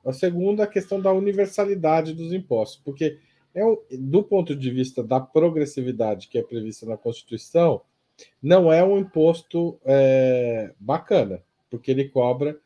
[0.04, 3.18] A segunda, a questão da universalidade dos impostos, porque
[3.54, 3.62] é
[3.98, 7.80] do ponto de vista da progressividade que é prevista na Constituição,
[8.42, 12.58] não é um imposto é, bacana, porque ele cobra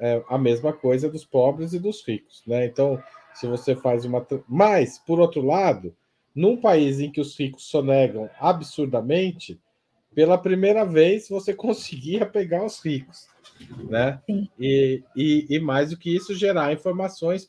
[0.00, 2.42] é, a mesma coisa dos pobres e dos ricos.
[2.48, 2.66] Né?
[2.66, 3.00] Então,
[3.32, 4.26] se você faz uma.
[4.48, 5.94] Mas, por outro lado,
[6.34, 9.60] num país em que os ricos sonegam absurdamente,
[10.14, 13.28] pela primeira vez você conseguia pegar os ricos,
[13.88, 14.20] né?
[14.58, 17.48] E, e, e, mais do que isso, gerar informações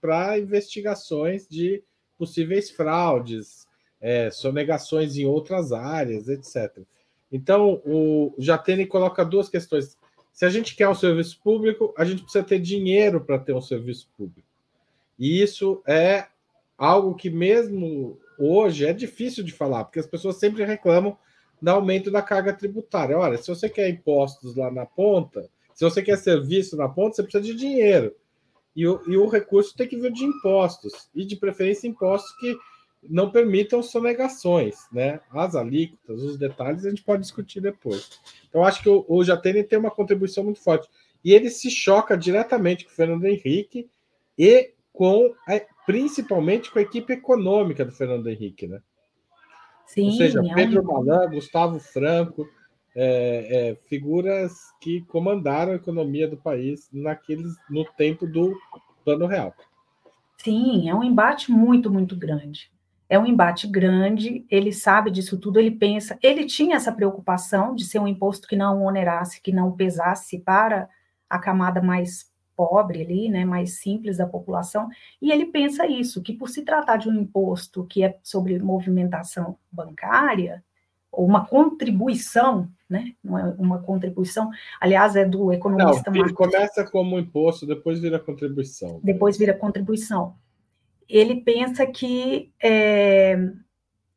[0.00, 1.82] para investigações de
[2.18, 3.66] possíveis fraudes,
[4.00, 6.82] é, sonegações em outras áreas, etc.
[7.30, 9.96] Então, o Jatene coloca duas questões.
[10.32, 13.60] Se a gente quer um serviço público, a gente precisa ter dinheiro para ter um
[13.60, 14.48] serviço público.
[15.18, 16.26] E isso é
[16.80, 21.14] algo que, mesmo hoje, é difícil de falar, porque as pessoas sempre reclamam
[21.60, 23.18] do aumento da carga tributária.
[23.18, 27.22] Olha, se você quer impostos lá na ponta, se você quer serviço na ponta, você
[27.22, 28.16] precisa de dinheiro.
[28.74, 32.56] E o, e o recurso tem que vir de impostos, e de preferência impostos que
[33.02, 35.20] não permitam sonegações, né?
[35.30, 38.08] As alíquotas, os detalhes a gente pode discutir depois.
[38.48, 40.88] Então, acho que o, o Jatene tem uma contribuição muito forte.
[41.22, 43.86] E ele se choca diretamente com o Fernando Henrique
[44.38, 48.80] e com a, principalmente com a equipe econômica do Fernando Henrique, né?
[49.86, 50.84] Sim, Ou seja, é Pedro.
[50.84, 52.48] Malan, Gustavo Franco,
[52.94, 58.56] é, é, figuras que comandaram a economia do país naqueles, no tempo do
[59.04, 59.54] Plano Real.
[60.38, 62.70] Sim, é um embate muito, muito grande
[63.10, 67.84] é um embate grande, ele sabe disso tudo, ele pensa, ele tinha essa preocupação de
[67.84, 70.88] ser um imposto que não onerasse, que não pesasse para
[71.28, 72.29] a camada mais
[72.60, 74.88] pobre ali, né, mais simples da população,
[75.22, 79.56] e ele pensa isso, que por se tratar de um imposto que é sobre movimentação
[79.72, 80.62] bancária,
[81.10, 84.50] ou uma contribuição, né, não é uma contribuição,
[84.80, 86.10] aliás, é do economista...
[86.10, 89.00] Não, ele começa como imposto, depois vira contribuição.
[89.02, 90.34] Depois vira contribuição
[91.10, 93.36] ele pensa que, é,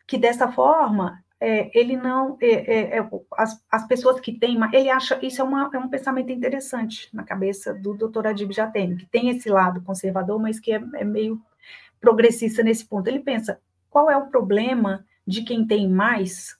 [0.06, 4.90] que dessa forma é, ele não é, é, é as, as pessoas que têm, ele
[4.90, 9.06] acha isso é, uma, é um pensamento interessante na cabeça do doutor Adib Jatene, que
[9.08, 11.42] tem esse lado conservador, mas que é, é meio
[12.00, 13.10] progressista nesse ponto.
[13.10, 16.58] Ele pensa qual é o problema de quem tem mais,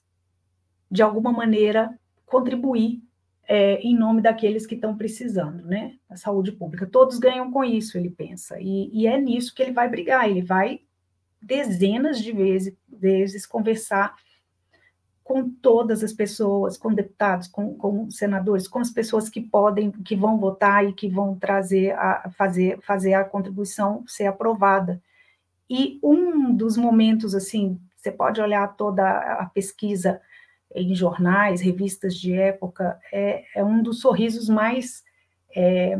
[0.90, 3.02] de alguma maneira, contribuir
[3.48, 5.96] em nome daqueles que estão precisando, né?
[6.08, 6.86] A saúde pública.
[6.86, 8.58] Todos ganham com isso, ele pensa.
[8.58, 10.28] E, e é nisso que ele vai brigar.
[10.28, 10.80] Ele vai
[11.42, 14.14] dezenas de vezes, vezes conversar
[15.24, 20.14] com todas as pessoas, com deputados, com, com, senadores, com as pessoas que podem, que
[20.14, 25.02] vão votar e que vão trazer a fazer, fazer a contribuição ser aprovada.
[25.68, 30.20] E um dos momentos assim, você pode olhar toda a pesquisa
[30.74, 35.02] em jornais, revistas de época, é, é um dos sorrisos mais
[35.56, 35.96] é,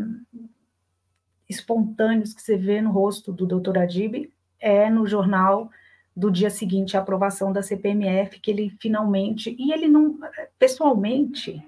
[1.49, 5.71] espontâneos que você vê no rosto do doutor Adib, é no jornal
[6.17, 10.19] do dia seguinte à aprovação da CPMF, que ele finalmente, e ele não,
[10.59, 11.63] pessoalmente,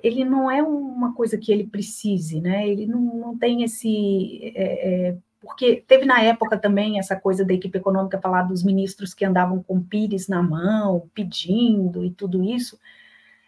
[0.00, 2.68] ele não é uma coisa que ele precise, né?
[2.68, 5.16] Ele não, não tem esse é, é,
[5.46, 9.62] porque teve na época também essa coisa da equipe econômica falar dos ministros que andavam
[9.62, 12.78] com pires na mão, pedindo e tudo isso.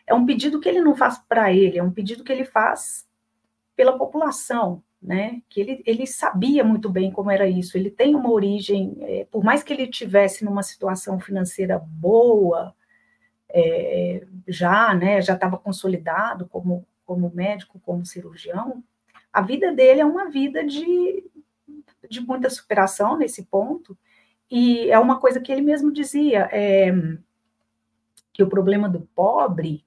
[0.07, 3.07] É um pedido que ele não faz para ele, é um pedido que ele faz
[3.76, 5.42] pela população, né?
[5.49, 7.76] Que ele, ele sabia muito bem como era isso.
[7.76, 12.74] Ele tem uma origem, é, por mais que ele tivesse numa situação financeira boa,
[13.49, 15.20] é, já, né?
[15.22, 18.84] Já estava consolidado como como médico, como cirurgião.
[19.32, 21.24] A vida dele é uma vida de,
[22.07, 23.96] de muita superação nesse ponto,
[24.51, 26.92] e é uma coisa que ele mesmo dizia, é,
[28.30, 29.82] que o problema do pobre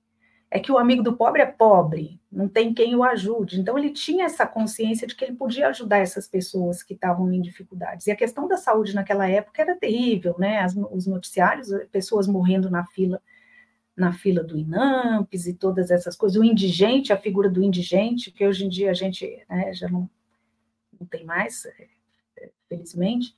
[0.53, 3.57] é que o amigo do pobre é pobre, não tem quem o ajude.
[3.57, 7.41] Então, ele tinha essa consciência de que ele podia ajudar essas pessoas que estavam em
[7.41, 8.05] dificuldades.
[8.05, 10.59] E a questão da saúde naquela época era terrível, né?
[10.59, 13.21] As, os noticiários, pessoas morrendo na fila
[13.95, 16.37] na fila do INAMPS e todas essas coisas.
[16.37, 20.09] O indigente, a figura do indigente, que hoje em dia a gente né, já não,
[20.99, 23.35] não tem mais, é, felizmente.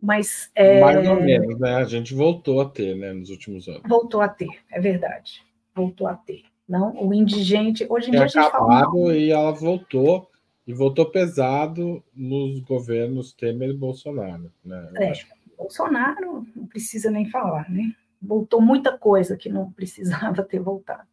[0.00, 0.50] Mas.
[0.54, 1.76] É, Mais ou menos, né?
[1.76, 3.82] A gente voltou a ter, né, nos últimos anos.
[3.88, 5.42] Voltou a ter, é verdade.
[5.74, 6.42] Voltou a ter.
[6.68, 7.86] Não, o indigente.
[7.88, 9.16] Hoje em dia a gente acabado fala.
[9.16, 10.30] E ela voltou,
[10.66, 14.52] e voltou pesado nos governos Temer e Bolsonaro.
[14.64, 14.90] Né?
[14.96, 15.26] É, acho...
[15.58, 17.92] Bolsonaro não precisa nem falar, né?
[18.22, 21.08] Voltou muita coisa que não precisava ter voltado.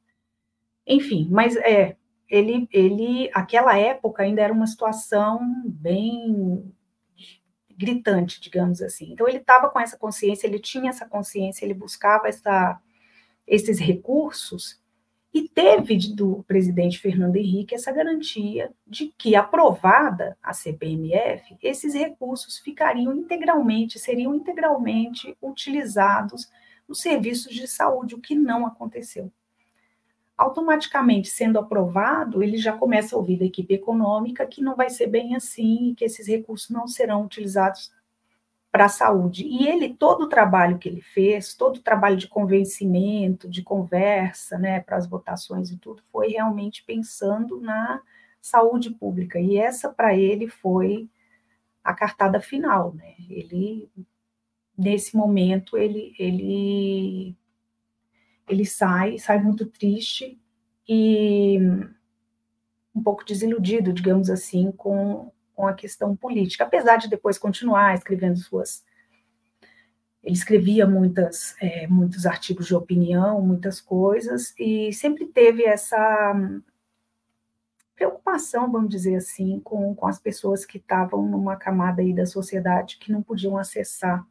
[0.86, 1.98] Enfim, mas é,
[2.30, 6.72] ele, ele, aquela época ainda era uma situação bem
[7.78, 9.12] gritante, digamos assim.
[9.12, 12.80] Então ele estava com essa consciência, ele tinha essa consciência, ele buscava essa,
[13.48, 14.80] esses recursos
[15.34, 22.58] e teve do presidente Fernando Henrique essa garantia de que, aprovada a CPMF, esses recursos
[22.58, 26.50] ficariam integralmente, seriam integralmente utilizados
[26.88, 29.32] nos serviços de saúde, o que não aconteceu.
[30.38, 35.08] automaticamente sendo aprovado, ele já começa a ouvir da equipe econômica que não vai ser
[35.08, 37.92] bem assim, que esses recursos não serão utilizados
[38.72, 39.46] para a saúde.
[39.46, 44.58] E ele, todo o trabalho que ele fez, todo o trabalho de convencimento, de conversa,
[44.58, 48.02] né, para as votações e tudo, foi realmente pensando na
[48.42, 49.40] saúde pública.
[49.40, 51.10] E essa, para ele, foi
[51.84, 53.16] a cartada final, né?
[53.30, 53.90] Ele,
[54.78, 57.36] nesse momento, ele, ele,
[58.48, 60.40] ele sai, sai muito triste
[60.88, 61.58] e
[62.94, 68.38] um pouco desiludido, digamos assim, com, com a questão política, apesar de depois continuar escrevendo
[68.38, 68.86] suas.
[70.24, 76.36] Ele escrevia muitas, é, muitos artigos de opinião, muitas coisas, e sempre teve essa
[77.96, 83.00] preocupação, vamos dizer assim, com, com as pessoas que estavam numa camada aí da sociedade
[83.00, 84.24] que não podiam acessar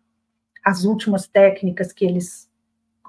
[0.65, 2.49] as últimas técnicas que eles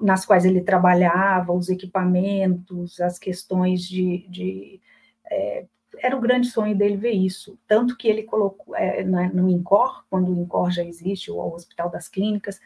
[0.00, 4.80] nas quais ele trabalhava, os equipamentos, as questões de, de
[5.28, 5.66] é,
[6.00, 7.58] era o grande sonho dele ver isso.
[7.66, 12.08] Tanto que ele colocou é, no INCOR, quando o INCOR já existe, o Hospital das
[12.08, 12.60] Clínicas,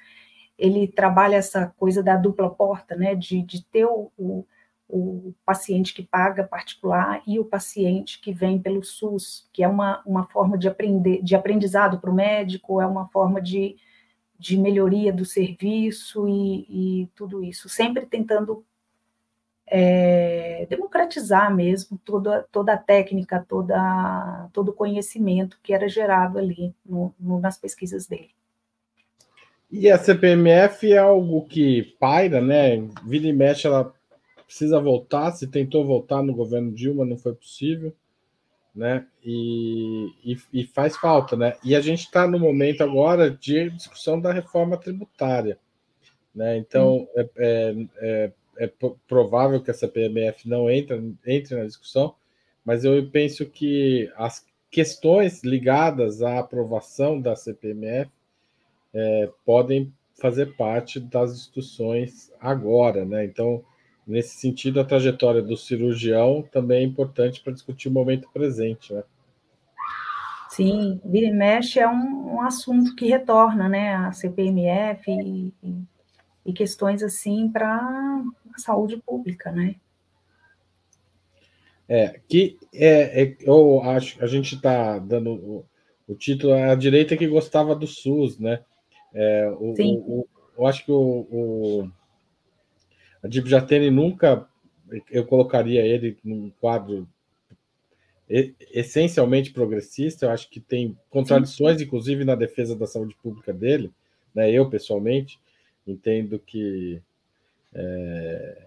[0.58, 4.46] ele trabalha essa coisa da dupla porta, né, de, de ter o, o,
[4.88, 10.02] o, paciente que paga particular e o paciente que vem pelo SUS, que é uma,
[10.06, 13.76] uma forma de, aprender, de aprendizado para o médico, é uma forma de,
[14.38, 18.64] de melhoria do serviço e, e tudo isso, sempre tentando
[19.74, 26.74] é, democratizar mesmo toda, toda a técnica, toda, todo o conhecimento que era gerado ali
[26.84, 28.28] no, no, nas pesquisas dele.
[29.70, 32.86] E a CPMF é algo que paira, né?
[33.06, 33.90] Vira e mexe, ela
[34.44, 35.32] precisa voltar.
[35.32, 37.94] Se tentou voltar no governo Dilma, não foi possível,
[38.76, 39.06] né?
[39.24, 41.54] E, e, e faz falta, né?
[41.64, 45.58] E a gente está no momento agora de discussão da reforma tributária,
[46.34, 46.58] né?
[46.58, 48.70] Então, é, é, é é
[49.08, 52.14] provável que essa PMF não entre, entre na discussão,
[52.64, 58.10] mas eu penso que as questões ligadas à aprovação da CPMF
[58.94, 63.24] é, podem fazer parte das discussões agora, né?
[63.24, 63.64] Então,
[64.06, 69.02] nesse sentido, a trajetória do cirurgião também é importante para discutir o momento presente, né?
[70.48, 73.94] Sim, vira e mexe é um, um assunto que retorna, né?
[73.94, 75.52] A CPMF e,
[76.44, 78.22] e, questões assim para
[78.56, 79.76] a saúde pública, né?
[81.88, 85.66] É, que é, é eu acho a gente está dando o,
[86.08, 88.62] o, título a direita que gostava do SUS, né?
[89.12, 90.02] É, o, Sim.
[90.06, 90.26] O,
[90.56, 91.90] eu acho que o, o
[93.22, 94.48] a Dib Jatene nunca
[95.10, 97.08] eu colocaria ele num quadro
[98.28, 100.26] essencialmente progressista.
[100.26, 101.84] Eu acho que tem contradições, Sim.
[101.84, 103.92] inclusive na defesa da saúde pública dele.
[104.34, 104.50] Né?
[104.50, 105.38] Eu pessoalmente
[105.86, 107.02] entendo que
[107.74, 108.66] é,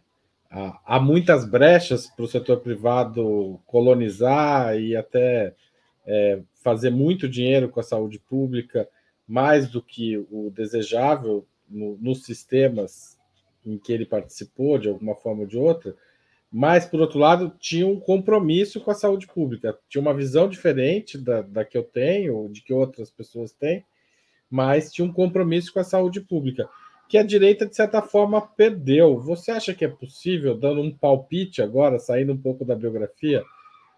[0.49, 5.53] há, há, muitas brechas para o setor privado colonizar e até
[6.05, 8.87] é, fazer muito dinheiro com a saúde pública,
[9.27, 13.17] mais do que o desejável no, nos sistemas
[13.65, 15.95] em que ele participou, de alguma forma ou de outra,
[16.51, 21.17] mas, por outro lado, tinha um compromisso com a saúde pública, tinha uma visão diferente
[21.17, 23.83] da, da que eu tenho, de que outras pessoas têm,
[24.49, 26.69] mas tinha um compromisso com a saúde pública
[27.07, 29.19] que a direita, de certa forma, perdeu.
[29.19, 33.43] Você acha que é possível, dando um palpite agora, saindo um pouco da biografia,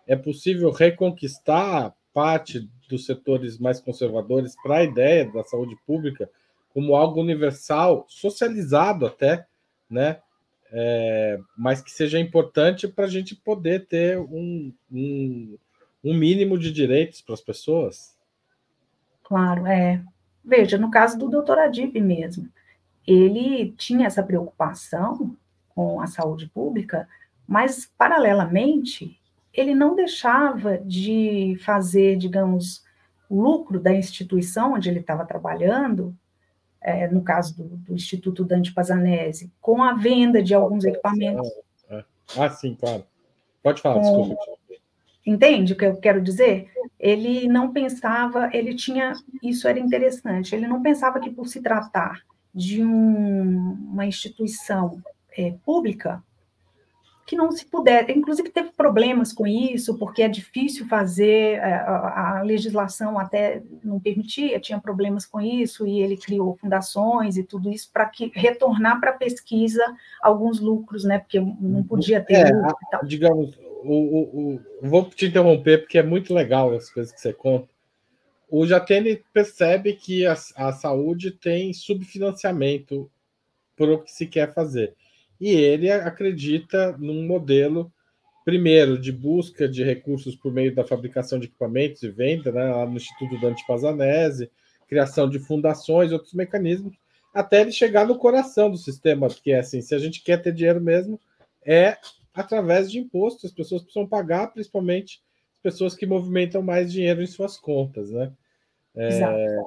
[0.05, 6.29] é possível reconquistar parte dos setores mais conservadores para a ideia da saúde pública
[6.73, 9.45] como algo universal, socializado até,
[9.89, 10.19] né?
[10.71, 15.57] É, mas que seja importante para a gente poder ter um, um,
[16.03, 18.15] um mínimo de direitos para as pessoas?
[19.23, 20.03] Claro, é.
[20.43, 22.49] Veja, no caso do doutor Adib mesmo,
[23.07, 25.33] ele tinha essa preocupação
[25.69, 27.07] com a saúde pública,
[27.47, 29.17] mas, paralelamente,
[29.53, 32.83] ele não deixava de fazer, digamos,
[33.31, 36.13] lucro da instituição onde ele estava trabalhando,
[36.81, 41.49] é, no caso do, do, Instituto Dante Pazanese, com a venda de alguns equipamentos.
[41.89, 42.03] Ah,
[42.37, 43.05] ah sim, claro.
[43.63, 44.57] Pode falar, com, desculpa.
[45.25, 46.69] Entende o que eu quero dizer?
[46.99, 52.21] Ele não pensava, ele tinha, isso era interessante, ele não pensava que por se tratar
[52.57, 54.99] de um, uma instituição
[55.37, 56.23] é, pública
[57.27, 62.39] que não se puder, inclusive teve problemas com isso, porque é difícil fazer, é, a,
[62.39, 67.69] a, legislação até não permitia, tinha problemas com isso, e ele criou fundações e tudo
[67.69, 69.83] isso para que retornar para a pesquisa
[70.21, 71.19] alguns lucros, né?
[71.19, 76.03] Porque não podia ter é, lucro Digamos, o, o, o, vou te interromper, porque é
[76.03, 77.67] muito legal as coisas que você conta
[78.49, 83.09] o Jatene percebe que a, a saúde tem subfinanciamento
[83.75, 84.95] para o que se quer fazer.
[85.39, 87.91] e ele acredita num modelo,
[88.43, 92.85] primeiro, de busca de recursos por meio da fabricação de equipamentos e venda, né, lá
[92.85, 94.49] no Instituto Dante Pazanese,
[94.87, 96.97] criação de fundações, outros mecanismos,
[97.33, 100.53] até ele chegar no coração do sistema, que é assim, se a gente quer ter
[100.53, 101.19] dinheiro mesmo,
[101.63, 101.97] é
[102.33, 105.21] através de impostos, as pessoas precisam pagar, principalmente
[105.61, 108.31] pessoas que movimentam mais dinheiro em suas contas, né?
[108.95, 109.59] É,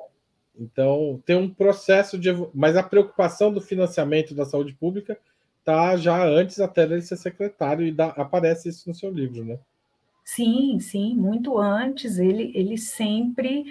[0.58, 2.30] então, tem um processo de.
[2.52, 5.18] Mas a preocupação do financiamento da saúde pública
[5.64, 9.58] tá já antes até dele ser secretário, e dá, aparece isso no seu livro, né?
[10.24, 12.18] Sim, sim, muito antes.
[12.18, 13.64] Ele, ele sempre.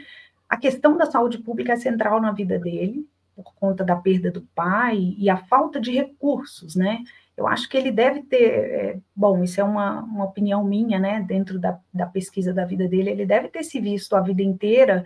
[0.47, 4.41] A questão da saúde pública é central na vida dele, por conta da perda do
[4.55, 7.03] pai e a falta de recursos, né?
[7.39, 11.21] Eu acho que ele deve ter, é, bom, isso é uma, uma opinião minha, né,
[11.25, 15.05] dentro da, da pesquisa da vida dele, ele deve ter se visto a vida inteira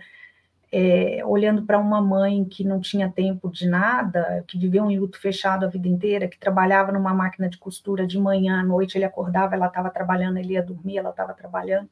[0.72, 5.20] é, olhando para uma mãe que não tinha tempo de nada, que viveu em luto
[5.20, 9.04] fechado a vida inteira, que trabalhava numa máquina de costura de manhã à noite, ele
[9.04, 11.88] acordava, ela estava trabalhando, ele ia dormir, ela estava trabalhando,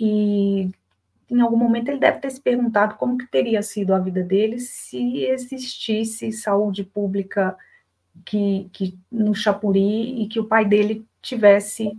[0.00, 0.70] e
[1.30, 4.58] em algum momento ele deve ter se perguntado como que teria sido a vida dele
[4.58, 7.54] se existisse saúde pública
[8.24, 11.96] que, que no Chapuri e que o pai dele tivesse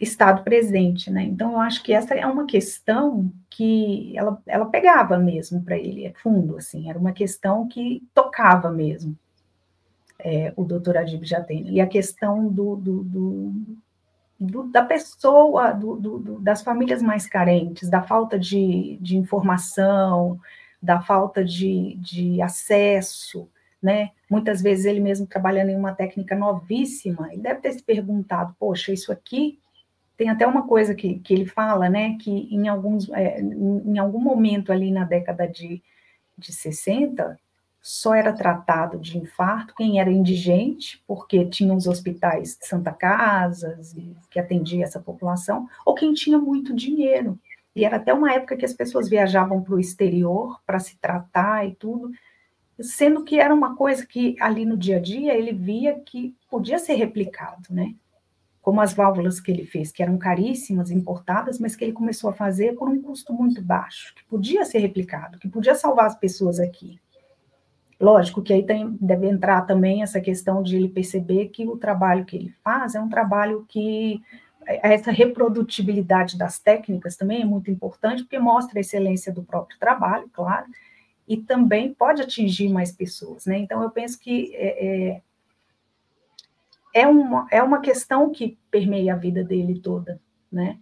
[0.00, 1.22] estado presente, né?
[1.22, 6.04] Então eu acho que essa é uma questão que ela, ela pegava mesmo para ele,
[6.04, 9.16] é fundo, assim, era uma questão que tocava mesmo.
[10.18, 11.68] É, o doutor Adib já tem.
[11.70, 13.52] E a questão do, do, do
[14.38, 20.38] do, da pessoa, do, das famílias mais carentes, da falta de, de informação,
[20.80, 23.48] da falta de, de acesso,
[23.86, 24.10] né?
[24.28, 28.92] Muitas vezes ele mesmo trabalhando em uma técnica novíssima, ele deve ter se perguntado, poxa,
[28.92, 29.60] isso aqui
[30.16, 32.18] tem até uma coisa que, que ele fala, né?
[32.20, 35.80] Que em alguns é, em algum momento ali na década de,
[36.36, 37.38] de 60,
[37.80, 43.78] só era tratado de infarto quem era indigente, porque tinha os hospitais Santa Casa,
[44.28, 47.38] que atendia essa população, ou quem tinha muito dinheiro.
[47.72, 51.64] E era até uma época que as pessoas viajavam para o exterior para se tratar
[51.68, 52.10] e tudo,
[52.80, 56.78] sendo que era uma coisa que ali no dia a dia ele via que podia
[56.78, 57.94] ser replicado, né?
[58.60, 62.34] Como as válvulas que ele fez, que eram caríssimas, importadas, mas que ele começou a
[62.34, 66.58] fazer por um custo muito baixo, que podia ser replicado, que podia salvar as pessoas
[66.58, 66.98] aqui.
[67.98, 72.26] Lógico que aí tem, deve entrar também essa questão de ele perceber que o trabalho
[72.26, 74.20] que ele faz é um trabalho que
[74.66, 79.78] é, essa reprodutibilidade das técnicas também é muito importante, porque mostra a excelência do próprio
[79.78, 80.66] trabalho, claro,
[81.28, 83.58] e também pode atingir mais pessoas, né?
[83.58, 85.22] Então, eu penso que é, é,
[86.94, 90.20] é uma, é uma questão que permeia a vida dele toda,
[90.50, 90.78] né?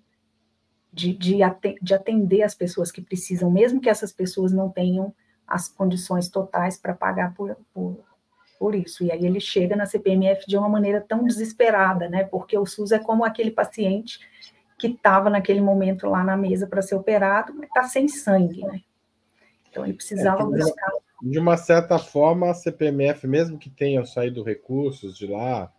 [0.93, 5.13] De, de, atender as pessoas que precisam, mesmo que essas pessoas não tenham
[5.47, 7.99] as condições totais para pagar por, por,
[8.59, 9.03] por isso.
[9.03, 12.25] E aí ele chega na CPMF de uma maneira tão desesperada, né?
[12.25, 14.21] Porque o SUS é como aquele paciente
[14.79, 18.83] que estava naquele momento lá na mesa para ser operado, mas está sem sangue, né?
[19.75, 20.93] Então ele precisava é, buscar.
[21.20, 25.72] De uma certa forma, a CPMF, mesmo que tenham saído recursos de lá,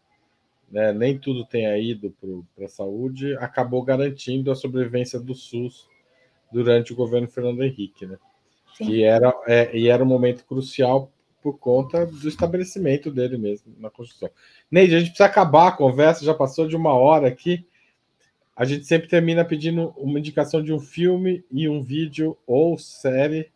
[0.69, 2.13] né, nem tudo tenha ido
[2.55, 5.87] para a saúde, acabou garantindo a sobrevivência do SUS
[6.51, 8.17] durante o governo Fernando Henrique, né?
[8.81, 11.09] E era, é, e era um momento crucial
[11.41, 14.29] por conta do estabelecimento dele mesmo na Constituição.
[14.69, 17.65] Neide, a gente precisa acabar a conversa, já passou de uma hora aqui.
[18.55, 23.51] A gente sempre termina pedindo uma indicação de um filme e um vídeo ou série,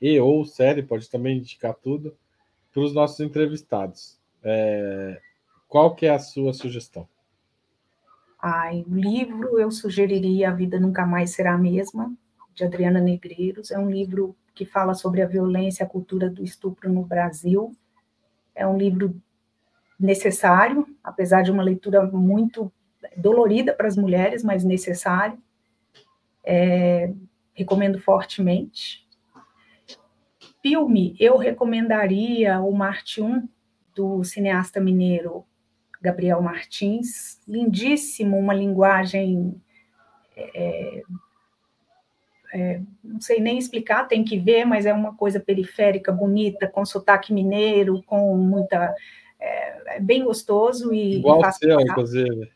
[0.00, 2.16] e ou série, pode também indicar tudo,
[2.72, 4.18] para os nossos entrevistados.
[4.42, 5.20] É,
[5.68, 7.06] qual que é a sua sugestão?
[8.42, 12.12] Ai, o livro eu sugeriria A Vida Nunca Mais Será a Mesma,
[12.54, 13.70] de Adriana Negreiros.
[13.70, 17.76] É um livro que fala sobre a violência a cultura do estupro no Brasil.
[18.54, 19.14] É um livro
[19.98, 22.72] necessário, apesar de uma leitura muito
[23.16, 25.38] dolorida para as mulheres, mas necessário.
[26.42, 27.12] É,
[27.52, 29.06] recomendo fortemente.
[30.62, 33.48] Filme, eu recomendaria o Marte 1,
[33.94, 35.44] do cineasta mineiro
[36.00, 37.40] Gabriel Martins.
[37.46, 39.60] Lindíssimo, uma linguagem
[40.36, 41.02] é,
[42.52, 46.84] é, não sei nem explicar, tem que ver, mas é uma coisa periférica, bonita, com
[46.84, 48.94] sotaque mineiro, com muita.
[49.38, 51.18] É, é bem gostoso e.
[51.18, 52.50] Igual o seu, inclusive.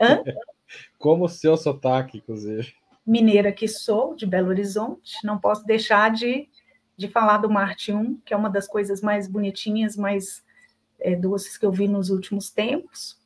[0.00, 0.22] Hã?
[0.98, 2.72] Como o seu sotaque, inclusive.
[3.04, 6.48] Mineira que sou, de Belo Horizonte, não posso deixar de,
[7.00, 10.44] de falar do Marte 1, que é uma das coisas mais bonitinhas, mais
[10.98, 13.18] é, doces que eu vi nos últimos tempos.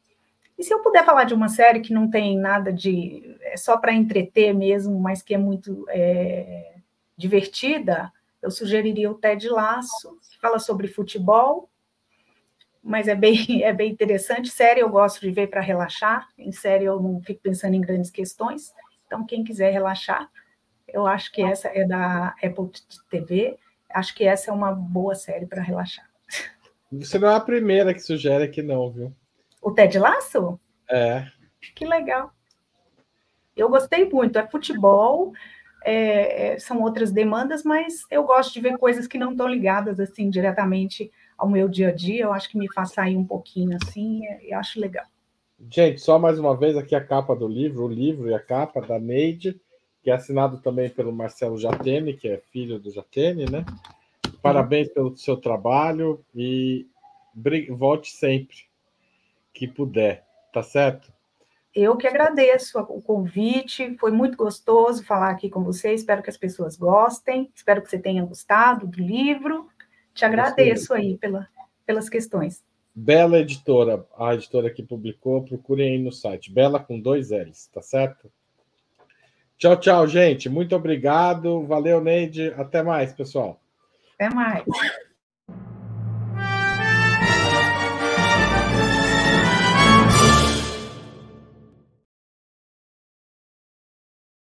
[0.57, 3.37] E se eu puder falar de uma série que não tem nada de.
[3.41, 6.77] é só para entreter mesmo, mas que é muito é,
[7.17, 11.69] divertida, eu sugeriria o Ted Laço, que fala sobre futebol.
[12.81, 13.35] mas é bem,
[13.65, 14.51] é bem interessante.
[14.51, 18.11] Série eu gosto de ver para relaxar, em série eu não fico pensando em grandes
[18.13, 18.73] questões,
[19.05, 20.31] então quem quiser relaxar,
[20.87, 22.71] eu acho que essa é da Apple
[23.11, 23.59] TV,
[23.95, 26.05] acho que essa é uma boa série para relaxar.
[26.93, 29.13] Você não é a primeira que sugere que não, viu?
[29.63, 30.61] O Ted Lasso?
[30.91, 31.27] É.
[31.75, 32.31] Que legal.
[33.57, 34.39] Eu gostei muito.
[34.39, 35.33] É futebol,
[35.85, 39.99] é, é, são outras demandas, mas eu gosto de ver coisas que não estão ligadas
[40.01, 42.25] assim diretamente ao meu dia a dia.
[42.25, 45.07] Eu acho que me faz sair um pouquinho assim, e acho legal.
[45.71, 48.81] Gente, só mais uma vez aqui a capa do livro, o livro e a capa
[48.81, 49.59] da Neide,
[50.05, 53.65] que é assinado também pelo Marcelo Jatene, que é filho do Jatene, né?
[54.43, 56.87] Parabéns pelo seu trabalho e
[57.71, 58.55] volte sempre
[59.55, 60.23] que puder,
[60.53, 61.11] tá certo?
[61.75, 65.95] Eu que agradeço o convite, foi muito gostoso falar aqui com você.
[65.95, 69.71] Espero que as pessoas gostem, espero que você tenha gostado do livro.
[70.13, 71.49] Te agradeço aí pela,
[71.87, 72.63] pelas questões.
[72.95, 77.81] Bela editora, a editora que publicou, procurem aí no site, Bela com dois L's, tá
[77.81, 78.31] certo?
[79.59, 80.49] Tchau, tchau, gente.
[80.49, 81.65] Muito obrigado.
[81.67, 82.53] Valeu, Neide.
[82.57, 83.61] Até mais, pessoal.
[84.19, 84.65] Até mais.